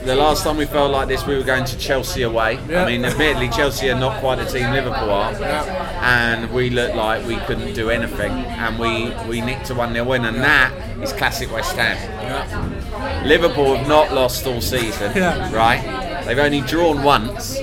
the 0.05 0.15
last 0.15 0.45
time 0.45 0.57
we 0.57 0.67
felt 0.67 0.93
like 0.93 1.09
this, 1.09 1.27
we 1.27 1.37
were 1.37 1.43
going 1.43 1.65
to 1.65 1.79
Chelsea 1.79 2.23
away. 2.23 2.61
Yeah. 2.69 2.85
I 2.85 2.87
mean, 2.87 3.05
admittedly, 3.05 3.49
Chelsea 3.49 3.91
are 3.91 3.99
not 3.99 4.21
quite 4.21 4.37
the 4.37 4.45
team 4.45 4.71
Liverpool 4.71 5.11
are, 5.11 5.35
and 5.35 6.51
we 6.53 6.71
looked 6.71 6.95
like 6.95 7.27
we 7.27 7.37
couldn't 7.37 7.75
do 7.75 7.91
anything, 7.91 8.33
and 8.33 8.79
we 8.79 9.13
we 9.29 9.41
nicked 9.41 9.71
a 9.71 9.75
one 9.75 9.93
0 9.93 10.05
win, 10.05 10.25
and 10.25 10.37
that 10.37 10.73
is 11.03 11.13
classic 11.13 11.53
West 11.53 11.77
Ham. 11.77 11.97
Yeah. 12.23 12.86
Liverpool 13.25 13.77
have 13.77 13.89
not 13.89 14.13
lost 14.13 14.47
all 14.47 14.61
season, 14.61 15.13
Yeah. 15.15 15.53
right? 15.55 16.25
They've 16.25 16.39
only 16.39 16.61
drawn 16.61 17.03
once. 17.03 17.59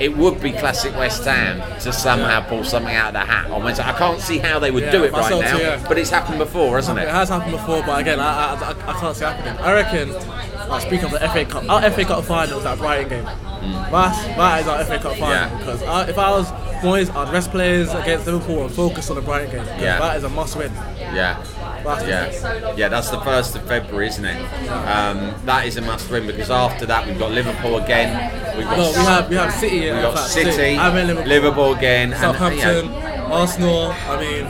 It 0.00 0.16
would 0.16 0.40
be 0.40 0.50
classic 0.52 0.96
West 0.96 1.24
Ham 1.24 1.60
to 1.80 1.92
somehow 1.92 2.40
pull 2.40 2.64
something 2.64 2.94
out 2.94 3.08
of 3.08 3.12
the 3.14 3.20
hat 3.20 3.50
on 3.50 3.62
Wednesday. 3.62 3.84
I 3.84 3.92
can't 3.92 4.20
see 4.20 4.38
how 4.38 4.58
they 4.58 4.70
would 4.72 4.82
Yeah, 4.84 4.90
do 4.90 5.04
it 5.04 5.12
right 5.12 5.40
now, 5.40 5.76
too, 5.76 5.84
but 5.88 5.98
it's 5.98 6.10
happened 6.10 6.38
before, 6.38 6.76
hasn't 6.76 6.98
It 6.98 7.02
it? 7.02 7.08
has 7.08 7.28
happened 7.28 7.52
before, 7.52 7.82
but 7.86 8.00
again, 8.00 8.18
I, 8.18 8.54
I, 8.54 8.70
I, 8.70 9.00
can't 9.00 9.16
see 9.16 9.24
it 9.24 9.28
happening. 9.28 9.56
I 9.64 9.72
reckon. 9.72 10.10
Uh, 10.10 10.78
speaking 10.80 11.04
of 11.04 11.10
the 11.12 11.20
FA 11.28 11.44
Cup, 11.44 11.68
our 11.68 11.90
FA 11.90 12.04
Cup 12.04 12.24
final 12.24 12.56
was 12.56 12.64
that 12.64 12.78
Brighton 12.78 13.08
game. 13.08 13.24
That's, 13.24 14.24
that 14.24 14.60
is 14.62 14.66
our 14.68 14.84
FA 14.84 14.98
Cup 14.98 15.16
final 15.16 15.34
Mm. 15.56 15.58
Because 15.58 15.82
I, 15.82 16.08
if 16.08 16.18
I 16.18 16.30
was 16.30 16.50
boys, 16.82 17.10
I'd 17.10 17.32
rest 17.32 17.50
players 17.50 17.92
against 17.94 18.26
Liverpool 18.26 18.64
and 18.64 18.72
focus 18.74 19.10
on 19.10 19.16
the 19.16 19.22
Brighton 19.22 19.50
game. 19.56 19.66
Yeah. 19.80 19.98
That 19.98 20.16
is 20.16 20.24
a 20.24 20.28
must 20.28 20.56
win. 20.56 20.72
Yeah. 20.98 21.42
That's 21.84 22.06
Yeah, 22.06 22.74
yeah, 22.76 22.88
that's 22.88 23.10
the 23.10 23.20
first 23.20 23.54
of 23.56 23.62
February, 23.66 24.08
isn't 24.08 24.24
it? 24.24 24.40
Um, 24.70 25.34
that 25.44 25.66
is 25.66 25.76
a 25.76 25.82
must-win 25.82 26.26
because 26.26 26.50
after 26.50 26.86
that 26.86 27.06
we've 27.06 27.18
got 27.18 27.30
Liverpool 27.32 27.76
again. 27.78 28.56
We've 28.56 28.66
got 28.66 28.76
No, 28.76 28.90
we 28.90 29.04
have 29.04 29.28
we 29.30 29.36
have 29.36 29.52
City. 29.52 29.80
we've 29.80 30.02
got 30.02 30.16
City, 30.18 30.76
I 30.78 30.94
mean 30.94 31.06
Liverpool, 31.06 31.28
Liverpool 31.28 31.74
again, 31.74 32.12
Southampton, 32.12 32.86
you 32.86 32.90
know, 32.90 33.28
Arsenal. 33.32 33.94
I 34.08 34.20
mean, 34.20 34.44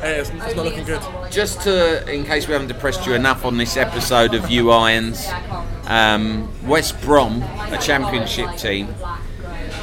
hey, 0.00 0.18
it's, 0.20 0.30
it's 0.30 0.54
not 0.56 0.64
looking 0.64 0.84
good. 0.84 1.02
just 1.30 1.62
to, 1.62 2.08
in 2.12 2.24
case 2.24 2.46
we 2.46 2.52
haven't 2.52 2.68
depressed 2.68 3.06
you 3.06 3.14
enough 3.14 3.44
on 3.44 3.56
this 3.56 3.76
episode 3.76 4.34
of 4.34 4.50
You 4.50 4.70
Irons, 4.70 5.26
um, 5.86 6.48
West 6.66 7.00
Brom, 7.00 7.42
a 7.42 7.78
Championship 7.80 8.56
team, 8.56 8.94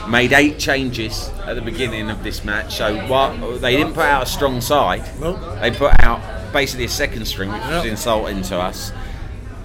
made 0.09 0.33
eight 0.33 0.59
changes 0.59 1.29
at 1.45 1.55
the 1.55 1.61
beginning 1.61 2.09
of 2.11 2.23
this 2.23 2.43
match. 2.43 2.75
So 2.75 2.95
what 3.07 3.59
they 3.61 3.75
didn't 3.75 3.93
put 3.93 4.05
out 4.05 4.23
a 4.23 4.25
strong 4.27 4.61
side. 4.61 5.03
Nope. 5.19 5.39
They 5.61 5.71
put 5.71 5.99
out 6.03 6.21
basically 6.51 6.85
a 6.85 6.89
second 6.89 7.25
string, 7.25 7.51
which 7.51 7.61
was 7.61 7.85
insulting 7.85 8.41
to 8.43 8.59
us. 8.59 8.91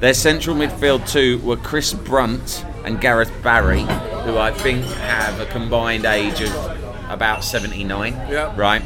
Their 0.00 0.14
central 0.14 0.56
midfield 0.56 1.06
two 1.08 1.38
were 1.40 1.56
Chris 1.56 1.92
Brunt 1.92 2.64
and 2.84 3.00
Gareth 3.00 3.32
Barry, 3.42 3.82
who 3.82 4.38
I 4.38 4.50
think 4.50 4.84
have 4.84 5.38
a 5.40 5.46
combined 5.46 6.06
age 6.06 6.40
of 6.40 6.52
about 7.10 7.44
79. 7.44 8.12
Yep. 8.12 8.56
Right. 8.56 8.82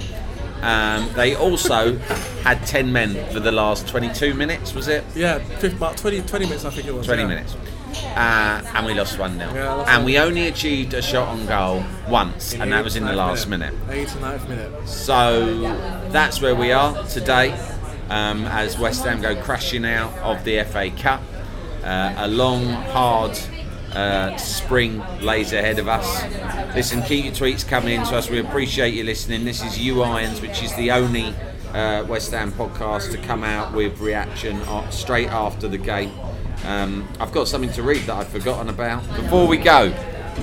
Um, 0.60 1.08
they 1.14 1.36
also 1.36 1.98
had 2.42 2.66
10 2.66 2.90
men 2.90 3.32
for 3.32 3.38
the 3.38 3.52
last 3.52 3.86
22 3.86 4.34
minutes, 4.34 4.74
was 4.74 4.88
it? 4.88 5.04
Yeah, 5.14 5.36
about 5.62 5.96
20, 5.98 6.22
20 6.22 6.46
minutes 6.46 6.64
I 6.64 6.70
think 6.70 6.88
it 6.88 6.94
was. 6.94 7.06
20 7.06 7.22
yeah. 7.22 7.28
minutes. 7.28 7.56
Uh, 8.16 8.72
and 8.74 8.86
we 8.86 8.94
lost 8.94 9.18
1 9.18 9.38
0. 9.38 9.54
Yeah, 9.54 9.78
and 9.80 9.86
one. 9.86 10.04
we 10.04 10.18
only 10.18 10.48
achieved 10.48 10.94
a 10.94 11.02
shot 11.02 11.28
on 11.28 11.46
goal 11.46 11.84
once, 12.08 12.54
and 12.54 12.72
that 12.72 12.82
was 12.82 12.96
in 12.96 13.04
the 13.04 13.12
89th 13.12 13.16
last 13.16 13.48
minute. 13.48 13.74
89th 13.86 14.48
minute. 14.48 14.88
So 14.88 15.60
that's 16.08 16.40
where 16.40 16.56
we 16.56 16.72
are 16.72 17.04
today 17.06 17.56
um, 18.10 18.44
as 18.46 18.78
West 18.78 19.04
Ham 19.04 19.20
go 19.20 19.34
crashing 19.36 19.84
out 19.84 20.16
of 20.18 20.44
the 20.44 20.62
FA 20.64 20.90
Cup. 20.90 21.22
Uh, 21.82 22.14
a 22.16 22.28
long, 22.28 22.64
hard 22.64 23.38
uh, 23.92 24.36
spring 24.36 25.02
lays 25.20 25.52
ahead 25.52 25.78
of 25.78 25.88
us. 25.88 26.24
Listen, 26.74 27.02
keep 27.02 27.24
your 27.24 27.34
tweets 27.34 27.66
coming 27.66 27.94
in 27.94 28.06
to 28.06 28.16
us. 28.16 28.30
We 28.30 28.40
appreciate 28.40 28.94
you 28.94 29.04
listening. 29.04 29.44
This 29.44 29.62
is 29.62 29.78
You 29.78 30.02
Irons, 30.02 30.40
which 30.40 30.62
is 30.62 30.74
the 30.76 30.90
only 30.90 31.34
uh, 31.72 32.04
West 32.08 32.30
Ham 32.32 32.52
podcast 32.52 33.10
to 33.12 33.18
come 33.18 33.44
out 33.44 33.72
with 33.74 34.00
reaction 34.00 34.60
straight 34.90 35.28
after 35.28 35.68
the 35.68 35.78
game. 35.78 36.12
Um, 36.64 37.06
I've 37.20 37.32
got 37.32 37.46
something 37.48 37.72
to 37.72 37.82
read 37.82 38.02
that 38.02 38.14
I've 38.16 38.28
forgotten 38.28 38.68
about. 38.68 39.06
Before 39.16 39.46
we 39.46 39.58
go, 39.58 39.92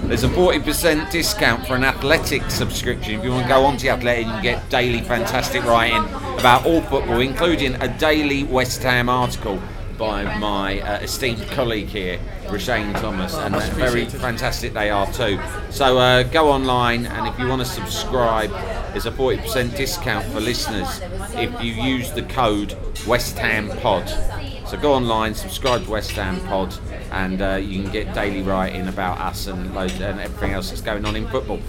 there's 0.07 0.23
a 0.23 0.29
40% 0.29 1.11
discount 1.11 1.65
for 1.67 1.75
an 1.75 1.83
athletic 1.83 2.49
subscription. 2.49 3.15
If 3.15 3.23
you 3.23 3.31
want 3.31 3.43
to 3.43 3.49
go 3.49 3.65
on 3.65 3.73
onto 3.73 3.87
Athletic, 3.87 4.25
you 4.25 4.31
can 4.31 4.43
get 4.43 4.69
daily 4.69 5.01
fantastic 5.01 5.63
writing 5.63 6.03
about 6.39 6.65
all 6.65 6.81
football, 6.81 7.19
including 7.19 7.75
a 7.75 7.87
daily 7.97 8.43
West 8.43 8.83
Ham 8.83 9.09
article 9.09 9.61
by 9.97 10.23
my 10.39 10.81
uh, 10.81 10.99
esteemed 10.99 11.45
colleague 11.51 11.87
here, 11.87 12.19
Roshane 12.45 12.99
Thomas, 12.99 13.35
and 13.35 13.55
very 13.73 14.05
fantastic 14.05 14.73
they 14.73 14.89
are 14.89 15.05
too. 15.13 15.39
So 15.69 15.99
uh, 15.99 16.23
go 16.23 16.49
online, 16.49 17.05
and 17.05 17.27
if 17.27 17.37
you 17.39 17.47
want 17.47 17.61
to 17.61 17.67
subscribe, 17.67 18.49
there's 18.91 19.05
a 19.05 19.11
40% 19.11 19.75
discount 19.77 20.25
for 20.25 20.39
listeners 20.39 21.01
if 21.35 21.51
you 21.61 21.73
use 21.73 22.11
the 22.11 22.23
code 22.23 22.75
West 23.05 23.37
Ham 23.37 23.69
Pod. 23.79 24.07
So 24.71 24.77
go 24.77 24.93
online, 24.93 25.35
subscribe 25.35 25.83
to 25.83 25.91
West 25.91 26.11
Ham 26.11 26.39
Pod, 26.47 26.73
and 27.11 27.41
uh, 27.41 27.55
you 27.55 27.83
can 27.83 27.91
get 27.91 28.13
daily 28.13 28.41
writing 28.41 28.87
about 28.87 29.19
us 29.19 29.47
and 29.47 29.75
loads 29.75 29.99
and 29.99 30.17
everything 30.17 30.51
else 30.53 30.69
that's 30.69 30.79
going 30.79 31.03
on 31.03 31.17
in 31.17 31.27
football. 31.27 31.59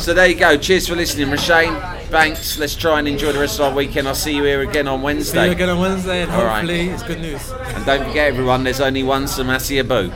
So 0.00 0.12
there 0.12 0.26
you 0.26 0.34
go. 0.34 0.56
Cheers 0.56 0.88
for 0.88 0.96
listening, 0.96 1.28
Roshane. 1.28 1.80
Thanks. 2.06 2.58
Let's 2.58 2.74
try 2.74 2.98
and 2.98 3.06
enjoy 3.06 3.30
the 3.30 3.38
rest 3.38 3.60
of 3.60 3.66
our 3.66 3.72
weekend. 3.76 4.08
I'll 4.08 4.16
see 4.16 4.34
you 4.34 4.42
here 4.42 4.62
again 4.62 4.88
on 4.88 4.98
See 4.98 5.00
you 5.00 5.04
Wednesday. 5.04 5.52
again 5.52 5.68
on 5.68 5.78
Wednesday, 5.78 6.22
and 6.22 6.32
All 6.32 6.42
right. 6.42 6.54
hopefully 6.62 6.88
it's 6.88 7.04
good 7.04 7.20
news. 7.20 7.52
And 7.52 7.86
don't 7.86 8.04
forget, 8.04 8.26
everyone, 8.26 8.64
there's 8.64 8.80
only 8.80 9.04
one 9.04 9.26
Samasia 9.26 9.86
Boo. 9.86 10.10